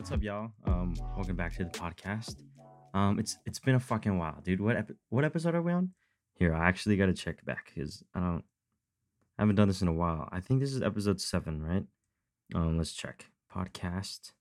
what's 0.00 0.12
up, 0.12 0.22
y'all? 0.22 0.50
Um, 0.64 0.94
welcome 1.14 1.36
back 1.36 1.54
to 1.56 1.64
the 1.64 1.70
podcast. 1.70 2.36
Um, 2.94 3.18
it's 3.18 3.36
it's 3.44 3.58
been 3.58 3.74
a 3.74 3.80
fucking 3.80 4.16
while, 4.16 4.40
dude. 4.42 4.58
What 4.58 4.76
ep- 4.76 4.96
what 5.10 5.26
episode 5.26 5.54
are 5.54 5.60
we 5.60 5.72
on? 5.72 5.90
Here, 6.36 6.54
I 6.54 6.70
actually 6.70 6.96
got 6.96 7.06
to 7.06 7.12
check 7.12 7.44
back 7.44 7.66
because 7.66 8.02
I 8.14 8.20
don't, 8.20 8.44
I 9.38 9.42
haven't 9.42 9.56
done 9.56 9.68
this 9.68 9.82
in 9.82 9.88
a 9.88 9.92
while. 9.92 10.26
I 10.32 10.40
think 10.40 10.60
this 10.60 10.72
is 10.72 10.80
episode 10.80 11.20
seven, 11.20 11.62
right? 11.62 11.84
Um, 12.54 12.78
let's 12.78 12.94
check 12.94 13.26
podcast. 13.54 14.32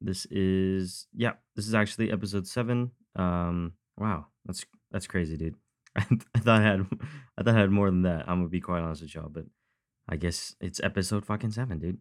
This 0.00 0.26
is 0.26 1.06
yeah, 1.14 1.34
this 1.54 1.68
is 1.68 1.74
actually 1.76 2.10
episode 2.10 2.48
seven. 2.48 2.90
Um, 3.14 3.74
wow, 3.96 4.26
that's 4.44 4.66
that's 4.90 5.06
crazy, 5.06 5.36
dude. 5.36 5.54
I, 5.96 6.04
I 6.34 6.40
thought 6.40 6.60
I 6.60 6.64
had 6.64 6.80
I 7.38 7.44
thought 7.44 7.54
I 7.54 7.60
had 7.60 7.70
more 7.70 7.88
than 7.88 8.02
that. 8.02 8.28
I'm 8.28 8.38
gonna 8.38 8.48
be 8.48 8.60
quite 8.60 8.80
honest 8.80 9.02
with 9.02 9.14
y'all, 9.14 9.28
but 9.28 9.44
I 10.08 10.16
guess 10.16 10.56
it's 10.60 10.80
episode 10.82 11.24
fucking 11.24 11.52
seven, 11.52 11.78
dude. 11.78 11.98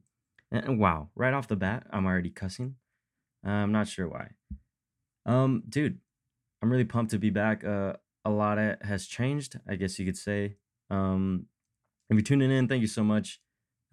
And, 0.51 0.79
wow, 0.79 1.09
right 1.15 1.33
off 1.33 1.47
the 1.47 1.55
bat, 1.55 1.85
I'm 1.91 2.05
already 2.05 2.29
cussing. 2.29 2.75
Uh, 3.45 3.51
I'm 3.51 3.71
not 3.71 3.87
sure 3.87 4.07
why. 4.07 4.29
Um, 5.25 5.63
dude, 5.69 5.99
I'm 6.61 6.71
really 6.71 6.85
pumped 6.85 7.11
to 7.11 7.19
be 7.19 7.29
back. 7.29 7.63
Uh, 7.63 7.93
a 8.25 8.29
lot 8.29 8.57
has 8.81 9.05
changed, 9.05 9.59
I 9.67 9.75
guess 9.75 9.99
you 9.99 10.05
could 10.05 10.17
say. 10.17 10.55
Um, 10.89 11.45
if 12.09 12.15
you're 12.15 12.23
tuning 12.23 12.51
in, 12.51 12.67
thank 12.67 12.81
you 12.81 12.87
so 12.87 13.03
much. 13.03 13.39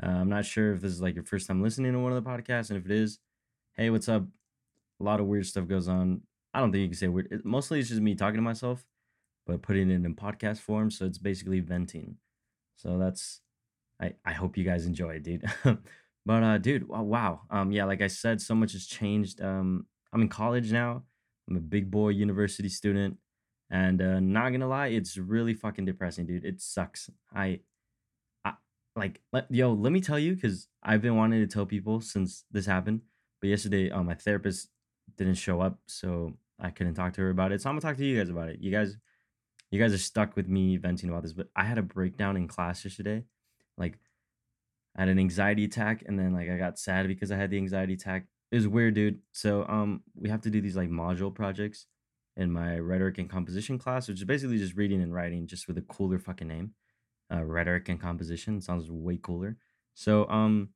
Uh, 0.02 0.09
I'm 0.09 0.28
not 0.28 0.45
sure 0.45 0.73
if 0.73 0.80
this 0.80 0.92
is 0.92 1.00
like 1.00 1.14
your 1.14 1.24
first 1.24 1.47
time 1.47 1.62
listening 1.62 1.92
to 1.92 1.98
one 1.98 2.12
of 2.12 2.23
the 2.23 2.28
podcasts, 2.28 2.70
and 2.70 2.78
if 2.78 2.84
it 2.84 2.91
is, 2.91 3.19
hey, 3.75 3.91
what's 3.91 4.09
up? 4.09 4.25
A 5.00 5.05
lot 5.05 5.20
of 5.20 5.27
weird 5.27 5.47
stuff 5.47 5.69
goes 5.69 5.88
on. 5.88 6.23
I 6.55 6.61
don't 6.61 6.73
think 6.73 6.83
you 6.83 6.88
can 6.88 6.97
say 6.97 7.09
weird. 7.09 7.28
It, 7.30 7.45
mostly 7.45 7.80
it's 7.80 7.91
just 7.91 8.00
me 8.00 8.14
talking 8.14 8.36
to 8.36 8.42
myself, 8.42 8.84
but 9.47 9.62
putting 9.62 9.91
it 9.91 9.95
in 9.95 10.14
podcast 10.14 10.59
form. 10.59 10.91
So 10.91 11.05
it's 11.05 11.19
basically 11.19 11.61
venting. 11.61 12.16
So 12.77 12.98
that's 12.98 13.41
I 14.00 14.14
I 14.25 14.33
hope 14.33 14.56
you 14.56 14.64
guys 14.64 14.86
enjoy 14.86 15.17
it, 15.17 15.23
dude. 15.23 15.45
but 16.27 16.42
uh, 16.42 16.58
dude, 16.58 16.88
wow. 16.88 17.42
Um, 17.50 17.70
yeah, 17.70 17.84
like 17.84 18.02
I 18.02 18.08
said, 18.08 18.41
so 18.41 18.55
much 18.55 18.72
has 18.72 18.84
changed. 18.86 19.41
Um, 19.41 19.86
I'm 20.12 20.22
in 20.22 20.28
college 20.28 20.72
now. 20.72 21.05
I'm 21.48 21.56
a 21.56 21.60
big 21.60 21.88
boy 21.88 22.08
university 22.08 22.68
student, 22.68 23.16
and 23.70 24.02
uh, 24.02 24.18
not 24.18 24.50
gonna 24.50 24.66
lie, 24.66 24.88
it's 24.88 25.16
really 25.16 25.55
fucking 25.55 25.84
depressing, 25.84 26.27
dude. 26.27 26.44
It 26.44 26.60
sucks. 26.60 27.08
I, 27.33 27.60
I 28.44 28.55
like, 28.96 29.20
let, 29.33 29.46
yo, 29.50 29.72
let 29.72 29.92
me 29.92 30.00
tell 30.00 30.18
you, 30.18 30.34
because 30.34 30.66
I've 30.83 31.00
been 31.00 31.14
wanting 31.14 31.41
to 31.41 31.46
tell 31.46 31.64
people 31.64 32.00
since 32.00 32.44
this 32.50 32.66
happened. 32.66 33.02
But 33.40 33.50
yesterday, 33.50 33.90
uh, 33.90 34.02
my 34.02 34.14
therapist 34.14 34.68
didn't 35.16 35.34
show 35.34 35.61
up, 35.61 35.78
so 35.86 36.33
I 36.58 36.70
couldn't 36.70 36.94
talk 36.94 37.12
to 37.12 37.20
her 37.20 37.30
about 37.30 37.52
it. 37.52 37.62
So 37.62 37.70
I'm 37.70 37.77
gonna 37.77 37.83
talk 37.83 37.98
to 37.98 38.05
you 38.05 38.18
guys 38.18 38.30
about 38.30 38.48
it. 38.48 38.58
You 38.61 38.72
guys, 38.72 38.96
you 39.70 39.78
guys 39.78 39.94
are 39.94 39.98
stuck 39.98 40.34
with 40.34 40.48
me 40.48 40.77
venting 40.77 41.08
about 41.08 41.22
this, 41.22 41.34
but 41.34 41.46
I 41.55 41.62
had 41.62 41.78
a 41.78 41.83
breakdown 41.83 42.36
in 42.36 42.48
class 42.48 42.84
yesterday. 42.84 43.22
Like, 43.78 44.00
I 44.97 45.02
had 45.02 45.08
an 45.08 45.19
anxiety 45.19 45.64
attack, 45.64 46.05
and 46.06 46.19
then 46.19 46.33
like 46.33 46.48
I 46.48 46.56
got 46.56 46.78
sad 46.78 47.06
because 47.06 47.30
I 47.30 47.36
had 47.36 47.50
the 47.50 47.58
anxiety 47.58 47.94
attack. 47.94 48.27
It 48.50 48.56
was 48.56 48.69
weird, 48.69 48.94
dude. 48.94 49.19
So 49.33 49.66
um, 49.69 50.02
we 50.14 50.30
have 50.30 50.41
to 50.42 50.50
do 50.50 50.61
these 50.61 50.77
like 50.77 50.89
module 50.89 51.34
projects 51.34 51.86
in 52.36 52.50
my 52.50 52.78
rhetoric 52.78 53.19
and 53.19 53.28
composition 53.28 53.78
class, 53.78 54.08
which 54.08 54.19
is 54.19 54.24
basically 54.24 54.58
just 54.58 54.77
reading 54.77 55.02
and 55.02 55.12
writing, 55.12 55.47
just 55.47 55.69
with 55.69 55.78
a 55.78 55.83
cooler 55.83 56.19
fucking 56.19 56.48
name. 56.48 56.72
Uh, 57.33 57.42
rhetoric 57.42 57.89
and 57.89 58.00
composition 58.00 58.61
sounds 58.61 58.91
way 58.91 59.19
cooler. 59.20 59.56
So 59.94 60.28
um, 60.28 60.70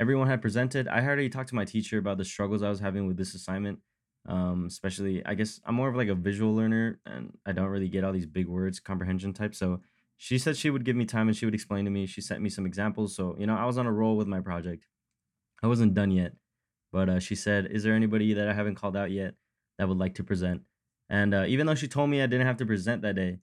everyone 0.00 0.26
had 0.26 0.42
presented. 0.42 0.88
I 0.88 1.04
already 1.04 1.28
talked 1.28 1.50
to 1.50 1.54
my 1.54 1.64
teacher 1.64 1.98
about 1.98 2.18
the 2.18 2.24
struggles 2.24 2.62
I 2.62 2.68
was 2.68 2.80
having 2.80 3.06
with 3.06 3.16
this 3.16 3.34
assignment. 3.34 3.78
Um, 4.26 4.64
especially, 4.66 5.24
I 5.24 5.34
guess 5.34 5.60
I'm 5.64 5.74
more 5.74 5.88
of 5.88 5.96
like 5.96 6.08
a 6.08 6.14
visual 6.14 6.54
learner, 6.54 6.98
and 7.06 7.36
I 7.46 7.52
don't 7.52 7.68
really 7.68 7.88
get 7.88 8.04
all 8.04 8.12
these 8.12 8.26
big 8.26 8.48
words, 8.48 8.80
comprehension 8.80 9.32
type. 9.32 9.54
So 9.54 9.80
she 10.16 10.38
said 10.38 10.56
she 10.56 10.70
would 10.70 10.84
give 10.84 10.96
me 10.96 11.04
time 11.04 11.28
and 11.28 11.36
she 11.36 11.44
would 11.44 11.54
explain 11.54 11.84
to 11.84 11.90
me. 11.90 12.06
She 12.06 12.20
sent 12.20 12.40
me 12.42 12.48
some 12.48 12.66
examples. 12.66 13.16
So 13.16 13.36
you 13.38 13.46
know, 13.46 13.56
I 13.56 13.64
was 13.64 13.78
on 13.78 13.86
a 13.86 13.92
roll 13.92 14.16
with 14.16 14.28
my 14.28 14.40
project. 14.40 14.86
I 15.62 15.66
wasn't 15.66 15.94
done 15.94 16.10
yet, 16.10 16.32
but 16.92 17.08
uh, 17.08 17.20
she 17.20 17.34
said, 17.34 17.66
"Is 17.66 17.82
there 17.82 17.94
anybody 17.94 18.34
that 18.34 18.48
I 18.48 18.52
haven't 18.52 18.76
called 18.76 18.96
out 18.96 19.10
yet 19.10 19.34
that 19.78 19.88
would 19.88 19.98
like 19.98 20.14
to 20.16 20.24
present?" 20.24 20.62
And 21.08 21.34
uh, 21.34 21.44
even 21.46 21.66
though 21.66 21.74
she 21.74 21.88
told 21.88 22.10
me 22.10 22.22
I 22.22 22.26
didn't 22.26 22.46
have 22.46 22.56
to 22.58 22.66
present 22.66 23.02
that 23.02 23.16
day, 23.16 23.38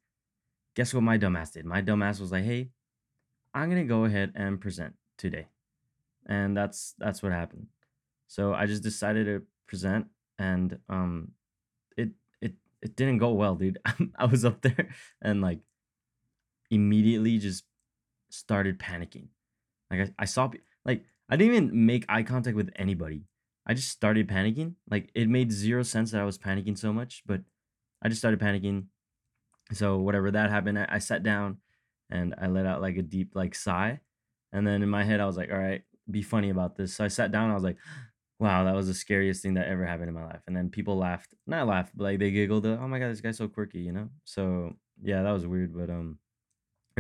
guess 0.76 0.94
what 0.94 1.04
my 1.04 1.18
dumbass 1.18 1.54
did? 1.54 1.66
My 1.66 1.82
dumbass 1.82 2.20
was 2.20 2.32
like, 2.32 2.44
"Hey, 2.44 2.70
I'm 3.54 3.70
gonna 3.70 3.86
go 3.86 4.06
ahead 4.06 4.34
and 4.36 4.60
present 4.62 4.96
today," 5.18 5.48
and 6.26 6.56
that's 6.56 6.94
that's 6.98 7.22
what 7.22 7.32
happened. 7.32 7.68
So 8.28 8.54
I 8.54 8.66
just 8.66 8.84
decided 8.84 9.26
to 9.26 9.44
present, 9.68 10.08
and 10.40 10.80
um, 10.90 11.34
it 11.98 12.12
it 12.42 12.54
it 12.82 12.96
didn't 12.96 13.18
go 13.18 13.34
well, 13.34 13.56
dude. 13.56 13.80
I 14.18 14.26
was 14.26 14.46
up 14.46 14.62
there 14.62 14.90
and 15.22 15.42
like 15.42 15.60
immediately 16.72 17.38
just 17.38 17.66
started 18.30 18.80
panicking. 18.80 19.28
Like 19.92 20.00
I, 20.02 20.14
I 20.20 20.26
saw 20.26 20.50
like 20.86 21.04
I 21.30 21.36
didn't 21.36 21.54
even 21.54 21.86
make 21.86 22.06
eye 22.10 22.24
contact 22.24 22.56
with 22.56 22.72
anybody. 22.76 23.26
I 23.68 23.74
just 23.74 23.90
started 23.90 24.28
panicking. 24.28 24.76
Like 24.90 25.12
it 25.14 25.30
made 25.30 25.52
zero 25.52 25.84
sense 25.84 26.12
that 26.12 26.22
I 26.22 26.26
was 26.26 26.38
panicking 26.38 26.78
so 26.78 26.92
much, 26.92 27.22
but 27.26 27.42
I 28.02 28.10
just 28.10 28.20
started 28.20 28.40
panicking. 28.40 28.86
So 29.74 30.00
whatever 30.00 30.32
that 30.32 30.50
happened, 30.50 30.80
I, 30.80 30.88
I 30.90 30.98
sat 30.98 31.24
down 31.24 31.58
and 32.10 32.34
I 32.42 32.48
let 32.48 32.66
out 32.66 32.82
like 32.82 32.98
a 32.98 33.02
deep 33.02 33.32
like 33.36 33.54
sigh. 33.54 34.00
And 34.52 34.66
then 34.66 34.82
in 34.82 34.90
my 34.90 35.04
head, 35.04 35.20
I 35.20 35.26
was 35.26 35.38
like, 35.38 35.52
all 35.52 35.58
right, 35.58 35.84
be 36.10 36.22
funny 36.22 36.50
about 36.50 36.76
this. 36.76 36.94
So 36.94 37.06
I 37.06 37.08
sat 37.08 37.32
down, 37.32 37.52
I 37.52 37.54
was 37.54 37.64
like, 37.64 37.78
wow, 38.40 38.64
that 38.64 38.76
was 38.76 38.88
the 38.88 38.94
scariest 38.94 39.44
thing 39.44 39.54
that 39.54 39.68
ever 39.68 39.86
happened 39.86 40.10
in 40.10 40.16
my 40.16 40.26
life. 40.26 40.42
And 40.48 40.58
then 40.58 40.70
people 40.70 40.98
laughed. 40.98 41.36
Not 41.46 41.68
laughed, 41.68 41.96
but 41.96 42.04
like 42.06 42.20
they 42.20 42.32
giggled, 42.32 42.66
oh 42.66 42.88
my 42.88 43.00
god, 43.00 43.12
this 43.12 43.22
guy's 43.22 43.38
so 43.38 43.48
quirky, 43.48 43.80
you 43.80 43.92
know? 43.92 44.10
So 44.26 44.74
yeah, 45.02 45.22
that 45.22 45.32
was 45.32 45.46
weird. 45.46 45.74
But 45.76 45.90
um 45.90 46.18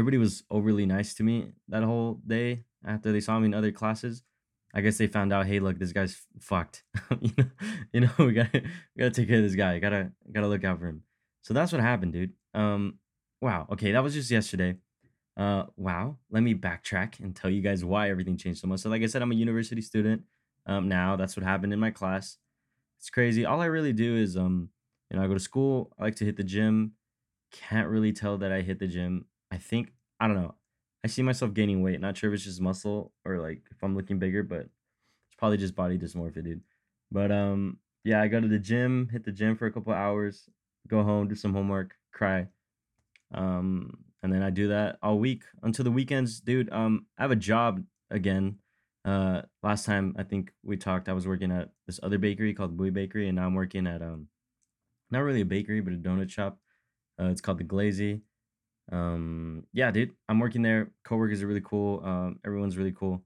everybody 0.01 0.17
was 0.17 0.43
overly 0.49 0.87
nice 0.87 1.13
to 1.13 1.21
me 1.21 1.51
that 1.69 1.83
whole 1.83 2.19
day 2.25 2.63
after 2.83 3.11
they 3.11 3.19
saw 3.21 3.39
me 3.39 3.45
in 3.45 3.53
other 3.53 3.71
classes. 3.71 4.23
I 4.73 4.81
guess 4.81 4.97
they 4.97 5.05
found 5.05 5.31
out, 5.31 5.45
hey, 5.45 5.59
look, 5.59 5.77
this 5.77 5.91
guy's 5.91 6.19
fucked. 6.39 6.83
you 7.21 7.31
know, 7.37 7.45
you 7.93 7.99
know, 8.01 8.09
we 8.25 8.33
gotta 8.33 8.63
we 8.63 8.99
gotta 8.99 9.11
take 9.11 9.27
care 9.27 9.37
of 9.37 9.43
this 9.43 9.53
guy. 9.53 9.77
Gotta 9.77 10.11
gotta 10.31 10.47
look 10.47 10.63
out 10.63 10.79
for 10.79 10.87
him. 10.87 11.03
So 11.43 11.53
that's 11.53 11.71
what 11.71 11.81
happened, 11.81 12.13
dude. 12.13 12.33
Um, 12.55 12.97
wow. 13.41 13.67
Okay, 13.73 13.91
that 13.91 14.01
was 14.01 14.15
just 14.15 14.31
yesterday. 14.31 14.77
Uh, 15.37 15.65
wow. 15.77 16.17
Let 16.31 16.41
me 16.41 16.55
backtrack 16.55 17.19
and 17.19 17.35
tell 17.35 17.51
you 17.51 17.61
guys 17.61 17.85
why 17.85 18.09
everything 18.09 18.37
changed 18.37 18.61
so 18.61 18.67
much. 18.67 18.79
So, 18.79 18.89
like 18.89 19.03
I 19.03 19.05
said, 19.05 19.21
I'm 19.21 19.31
a 19.31 19.35
university 19.35 19.81
student. 19.81 20.23
Um, 20.65 20.89
now 20.89 21.15
that's 21.15 21.37
what 21.37 21.45
happened 21.45 21.73
in 21.73 21.79
my 21.79 21.91
class. 21.91 22.37
It's 22.99 23.11
crazy. 23.11 23.45
All 23.45 23.61
I 23.61 23.65
really 23.65 23.93
do 23.93 24.15
is 24.15 24.35
um, 24.35 24.69
you 25.11 25.17
know, 25.17 25.23
I 25.23 25.27
go 25.27 25.35
to 25.35 25.39
school. 25.39 25.91
I 25.99 26.03
like 26.03 26.15
to 26.15 26.25
hit 26.25 26.37
the 26.37 26.43
gym. 26.43 26.93
Can't 27.51 27.89
really 27.89 28.13
tell 28.13 28.39
that 28.39 28.51
I 28.51 28.61
hit 28.61 28.79
the 28.79 28.87
gym. 28.87 29.25
I 29.51 29.57
think 29.57 29.91
I 30.19 30.27
don't 30.27 30.37
know. 30.37 30.55
I 31.03 31.07
see 31.07 31.21
myself 31.23 31.53
gaining 31.53 31.81
weight. 31.81 31.99
Not 31.99 32.17
sure 32.17 32.31
if 32.31 32.35
it's 32.35 32.45
just 32.45 32.61
muscle 32.61 33.11
or 33.25 33.39
like 33.39 33.63
if 33.71 33.83
I'm 33.83 33.95
looking 33.95 34.19
bigger, 34.19 34.43
but 34.43 34.61
it's 34.61 35.35
probably 35.37 35.57
just 35.57 35.75
body 35.75 35.97
dysmorphia, 35.97 36.43
dude. 36.43 36.61
But 37.11 37.31
um, 37.31 37.79
yeah, 38.03 38.21
I 38.21 38.27
go 38.27 38.39
to 38.39 38.47
the 38.47 38.59
gym, 38.59 39.09
hit 39.11 39.23
the 39.23 39.31
gym 39.31 39.55
for 39.55 39.65
a 39.65 39.71
couple 39.71 39.93
hours, 39.93 40.49
go 40.87 41.03
home, 41.03 41.27
do 41.27 41.35
some 41.35 41.53
homework, 41.53 41.95
cry. 42.13 42.47
Um, 43.33 44.03
and 44.23 44.31
then 44.31 44.43
I 44.43 44.49
do 44.49 44.69
that 44.69 44.97
all 45.01 45.19
week 45.19 45.43
until 45.63 45.83
the 45.83 45.91
weekends, 45.91 46.39
dude. 46.39 46.71
Um, 46.71 47.07
I 47.17 47.23
have 47.23 47.31
a 47.31 47.35
job 47.35 47.83
again. 48.09 48.57
Uh, 49.03 49.41
last 49.63 49.85
time 49.85 50.15
I 50.17 50.23
think 50.23 50.53
we 50.63 50.77
talked, 50.77 51.09
I 51.09 51.13
was 51.13 51.27
working 51.27 51.51
at 51.51 51.69
this 51.87 51.99
other 52.03 52.19
bakery 52.19 52.53
called 52.53 52.77
Bowie 52.77 52.91
Bakery, 52.91 53.27
and 53.27 53.35
now 53.35 53.47
I'm 53.47 53.55
working 53.55 53.87
at 53.87 54.01
um, 54.03 54.27
not 55.11 55.21
really 55.21 55.41
a 55.41 55.45
bakery, 55.45 55.81
but 55.81 55.93
a 55.93 55.97
donut 55.97 56.29
shop. 56.29 56.59
Uh, 57.19 57.25
it's 57.25 57.41
called 57.41 57.57
the 57.59 57.63
Glazy. 57.63 58.21
Um, 58.91 59.65
yeah, 59.73 59.91
dude, 59.91 60.11
I'm 60.27 60.39
working 60.39 60.61
there. 60.61 60.91
Coworkers 61.03 61.41
are 61.41 61.47
really 61.47 61.61
cool. 61.61 62.01
Um, 62.03 62.39
everyone's 62.45 62.77
really 62.77 62.91
cool. 62.91 63.23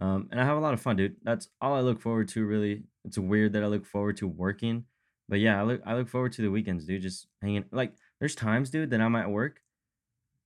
Um, 0.00 0.28
and 0.30 0.40
I 0.40 0.44
have 0.44 0.56
a 0.56 0.60
lot 0.60 0.74
of 0.74 0.80
fun, 0.80 0.96
dude. 0.96 1.16
That's 1.22 1.48
all 1.60 1.74
I 1.74 1.80
look 1.80 2.00
forward 2.00 2.28
to. 2.28 2.44
Really, 2.44 2.82
it's 3.04 3.18
weird 3.18 3.52
that 3.54 3.62
I 3.62 3.66
look 3.66 3.86
forward 3.86 4.16
to 4.18 4.26
working, 4.26 4.84
but 5.28 5.38
yeah, 5.40 5.58
I 5.58 5.64
look 5.64 5.80
I 5.86 5.94
look 5.94 6.08
forward 6.08 6.32
to 6.32 6.42
the 6.42 6.50
weekends, 6.50 6.84
dude. 6.84 7.02
Just 7.02 7.28
hanging. 7.40 7.64
Like, 7.70 7.94
there's 8.20 8.34
times, 8.34 8.70
dude, 8.70 8.90
that 8.90 9.00
I'm 9.00 9.16
at 9.16 9.30
work, 9.30 9.62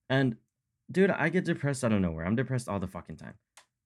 and 0.08 0.36
dude, 0.90 1.10
I 1.10 1.30
get 1.30 1.44
depressed 1.44 1.82
out 1.84 1.92
of 1.92 2.00
nowhere. 2.00 2.26
I'm 2.26 2.36
depressed 2.36 2.68
all 2.68 2.78
the 2.78 2.86
fucking 2.86 3.16
time. 3.16 3.34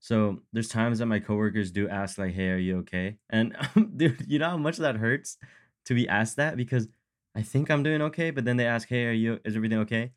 So 0.01 0.41
there's 0.53 0.69
times 0.69 0.99
that 0.99 1.07
my 1.07 1.19
coworkers 1.19 1.71
do 1.71 1.89
ask 1.89 2.19
like, 2.19 2.35
"Hey, 2.35 2.51
are 2.51 2.59
you 2.59 2.79
okay?" 2.81 3.17
And 3.31 3.57
dude, 3.97 4.25
you 4.29 4.39
know 4.39 4.51
how 4.51 4.59
much 4.59 4.77
that 4.79 4.97
hurts 4.97 5.39
to 5.87 5.95
be 5.95 6.09
asked 6.09 6.37
that 6.37 6.57
because 6.57 6.89
I 7.35 7.43
think 7.43 7.71
I'm 7.71 7.83
doing 7.83 8.03
okay, 8.03 8.31
but 8.31 8.45
then 8.45 8.59
they 8.59 8.67
ask, 8.67 8.89
"Hey, 8.89 9.07
are 9.07 9.13
you? 9.13 9.41
Is 9.47 9.57
everything 9.57 9.79
okay?" 9.79 10.13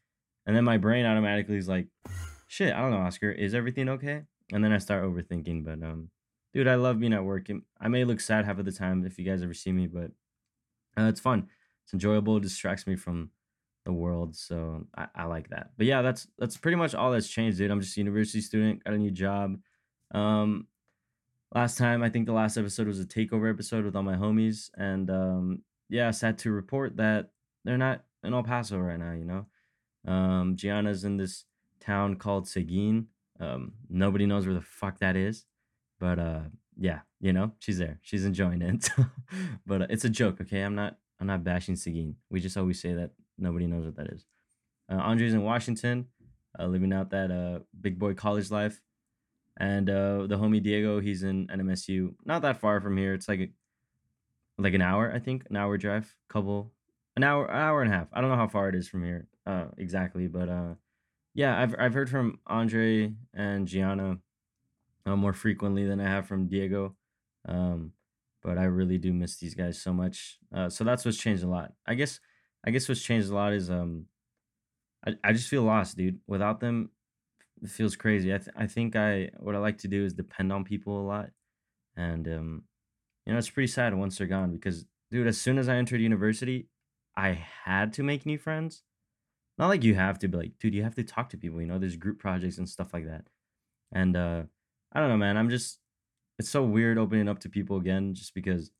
And 0.48 0.56
then 0.56 0.64
my 0.64 0.78
brain 0.78 1.06
automatically 1.06 1.58
is 1.58 1.68
like, 1.68 1.88
shit, 2.48 2.74
I 2.74 2.80
don't 2.80 2.92
know, 2.92 2.98
Oscar, 2.98 3.30
is 3.30 3.54
everything 3.54 3.90
okay? 3.90 4.24
And 4.54 4.64
then 4.64 4.72
I 4.72 4.78
start 4.78 5.04
overthinking. 5.04 5.66
But 5.66 5.86
um, 5.86 6.10
dude, 6.54 6.70
I 6.70 6.76
love 6.76 7.00
being 7.00 7.14
at 7.14 7.24
work. 7.24 7.48
I 7.80 7.88
may 7.90 8.06
look 8.06 8.22
sad 8.22 8.46
half 8.46 8.58
of 8.58 8.66
the 8.66 8.72
time 8.72 9.06
if 9.06 9.20
you 9.20 9.26
guys 9.26 9.44
ever 9.44 9.54
see 9.54 9.74
me, 9.74 9.88
but 9.88 10.12
uh, 10.98 11.08
it's 11.10 11.20
fun. 11.20 11.48
It's 11.84 11.94
enjoyable. 11.94 12.38
It 12.38 12.44
distracts 12.44 12.88
me 12.88 12.96
from 12.96 13.30
the 13.86 13.94
world. 13.94 14.36
So 14.36 14.86
I, 14.98 15.08
I 15.16 15.24
like 15.26 15.50
that. 15.50 15.72
But 15.78 15.86
yeah, 15.86 16.02
that's 16.02 16.28
that's 16.40 16.58
pretty 16.58 16.78
much 16.78 16.96
all 16.96 17.12
that's 17.12 17.30
changed, 17.30 17.58
dude. 17.58 17.72
I'm 17.72 17.82
just 17.82 17.98
a 17.98 18.00
university 18.00 18.42
student, 18.42 18.84
got 18.84 18.94
a 18.94 18.98
new 18.98 19.12
job. 19.12 19.58
Um 20.14 20.68
last 21.54 21.78
time 21.78 22.04
I 22.04 22.10
think 22.10 22.26
the 22.26 22.34
last 22.34 22.58
episode 22.58 22.88
was 22.88 23.00
a 23.00 23.06
takeover 23.06 23.50
episode 23.50 23.86
with 23.86 23.96
all 23.96 24.04
my 24.04 24.16
homies. 24.16 24.70
And 24.78 25.10
um 25.10 25.62
yeah, 25.90 26.12
sad 26.12 26.38
to 26.40 26.52
report 26.52 26.98
that 26.98 27.32
they're 27.64 27.78
not 27.78 28.04
in 28.24 28.34
El 28.34 28.44
Paso 28.44 28.78
right 28.78 29.00
now, 29.00 29.14
you 29.14 29.26
know. 29.26 29.46
Um, 30.08 30.56
Gianna's 30.56 31.04
in 31.04 31.18
this 31.18 31.46
town 31.80 32.16
called 32.16 32.48
Seguin. 32.48 33.08
Um, 33.40 33.74
nobody 33.90 34.26
knows 34.26 34.46
where 34.46 34.56
the 34.56 34.62
fuck 34.62 35.00
that 35.00 35.16
is, 35.16 35.46
but 36.00 36.18
uh, 36.18 36.42
yeah, 36.76 37.00
you 37.20 37.34
know, 37.34 37.52
she's 37.60 37.78
there. 37.78 38.00
She's 38.02 38.26
enjoying 38.26 38.62
it. 38.62 38.90
but 39.66 39.84
uh, 39.84 39.88
it's 39.90 40.06
a 40.06 40.10
joke, 40.10 40.42
okay? 40.42 40.62
I'm 40.62 40.76
not 40.76 40.98
I'm 41.20 41.28
not 41.28 41.44
bashing 41.44 41.76
Seguin. 41.76 42.16
We 42.30 42.40
just 42.40 42.58
always 42.58 42.82
say 42.82 42.94
that 42.94 43.12
nobody 43.38 43.68
knows 43.68 43.86
what 43.86 43.96
that 43.98 44.08
is. 44.08 44.26
Uh, 44.92 44.96
Andre's 44.96 45.34
in 45.34 45.44
Washington, 45.44 46.08
uh, 46.58 46.66
living 46.66 46.94
out 46.94 47.10
that 47.12 47.32
uh 47.32 47.60
big 47.80 48.00
boy 48.00 48.14
college 48.14 48.50
life. 48.50 48.82
And 49.60 49.90
uh 49.90 50.28
the 50.28 50.38
homie 50.38 50.64
Diego, 50.64 51.00
he's 51.00 51.24
in 51.24 51.48
NMSU, 51.48 52.14
not 52.26 52.42
that 52.44 52.60
far 52.60 52.80
from 52.82 52.98
here. 52.98 53.14
It's 53.14 53.28
like 53.28 53.40
a, 53.40 53.50
like 54.58 54.74
an 54.74 54.82
hour, 54.82 55.12
I 55.14 55.20
think, 55.20 55.46
an 55.50 55.56
hour 55.56 55.78
drive, 55.78 56.16
couple, 56.30 56.72
an 57.18 57.24
hour, 57.24 57.48
an 57.48 57.58
hour 57.58 57.82
and 57.82 57.92
a 57.92 57.96
half. 57.98 58.08
I 58.14 58.22
don't 58.22 58.30
know 58.30 58.38
how 58.38 58.48
far 58.48 58.70
it 58.70 58.76
is 58.76 58.88
from 58.88 59.04
here, 59.04 59.28
uh, 59.48 59.66
exactly, 59.78 60.28
but 60.28 60.50
uh, 60.50 60.76
yeah, 61.34 61.60
I've 61.60 61.76
I've 61.78 61.94
heard 61.94 62.10
from 62.10 62.40
Andre 62.48 63.14
and 63.34 63.68
Gianna 63.68 64.20
uh, 65.06 65.16
more 65.16 65.34
frequently 65.34 65.86
than 65.86 66.00
I 66.00 66.08
have 66.08 66.28
from 66.28 66.48
Diego. 66.48 66.96
Um, 67.48 67.94
but 68.44 68.60
I 68.60 68.66
really 68.66 69.00
do 69.00 69.14
miss 69.14 69.38
these 69.38 69.56
guys 69.56 69.82
so 69.82 69.92
much. 69.92 70.38
Uh, 70.54 70.70
so 70.70 70.84
that's 70.84 71.06
what's 71.06 71.18
changed 71.18 71.44
a 71.44 71.48
lot. 71.48 71.74
I 71.88 71.96
guess 71.96 72.20
I 72.64 72.72
guess 72.72 72.88
what's 72.88 73.02
changed 73.02 73.30
a 73.30 73.36
lot 73.36 73.54
is 73.54 73.70
um 73.72 74.06
I, 75.06 75.16
I 75.24 75.34
just 75.34 75.50
feel 75.50 75.64
lost, 75.64 75.98
dude. 75.98 76.20
Without 76.28 76.60
them, 76.60 76.92
it 77.64 77.70
feels 77.72 77.96
crazy. 77.96 78.34
I 78.34 78.38
th- 78.38 78.56
I 78.56 78.68
think 78.68 78.96
I 78.96 79.32
what 79.40 79.56
I 79.56 79.60
like 79.60 79.80
to 79.80 79.88
do 79.88 80.06
is 80.06 80.14
depend 80.14 80.54
on 80.54 80.64
people 80.66 81.02
a 81.02 81.08
lot, 81.08 81.32
and 81.96 82.28
um 82.28 82.64
you 83.26 83.34
know 83.34 83.40
it's 83.40 83.50
pretty 83.50 83.68
sad 83.68 83.96
once 83.96 84.18
they're 84.18 84.28
gone 84.28 84.54
because 84.54 84.86
dude, 85.12 85.28
as 85.28 85.40
soon 85.42 85.58
as 85.58 85.70
I 85.70 85.78
entered 85.78 86.02
university, 86.02 86.68
I 87.18 87.44
had 87.66 87.94
to 87.94 88.04
make 88.04 88.26
new 88.26 88.38
friends. 88.38 88.84
Not 89.58 89.68
like 89.68 89.84
you 89.84 89.96
have 89.96 90.20
to, 90.20 90.28
but 90.28 90.38
like, 90.38 90.52
dude, 90.60 90.76
you 90.76 90.84
have 90.84 90.96
to 90.96 91.04
talk 91.04 91.30
to 91.30 91.38
people. 91.38 91.60
You 91.60 91.66
know, 91.66 91.80
there's 91.80 91.98
group 91.98 92.20
projects 92.20 92.60
and 92.60 92.70
stuff 92.70 92.94
like 92.94 93.08
that. 93.08 93.26
And 93.92 94.16
uh 94.16 94.44
I 94.94 95.00
don't 95.00 95.10
know, 95.10 95.18
man. 95.18 95.36
I'm 95.36 95.50
just 95.50 95.80
it's 96.38 96.50
so 96.50 96.64
weird 96.64 97.00
opening 97.00 97.28
up 97.28 97.40
to 97.40 97.50
people 97.50 97.78
again 97.78 98.14
just 98.14 98.36
because 98.36 98.72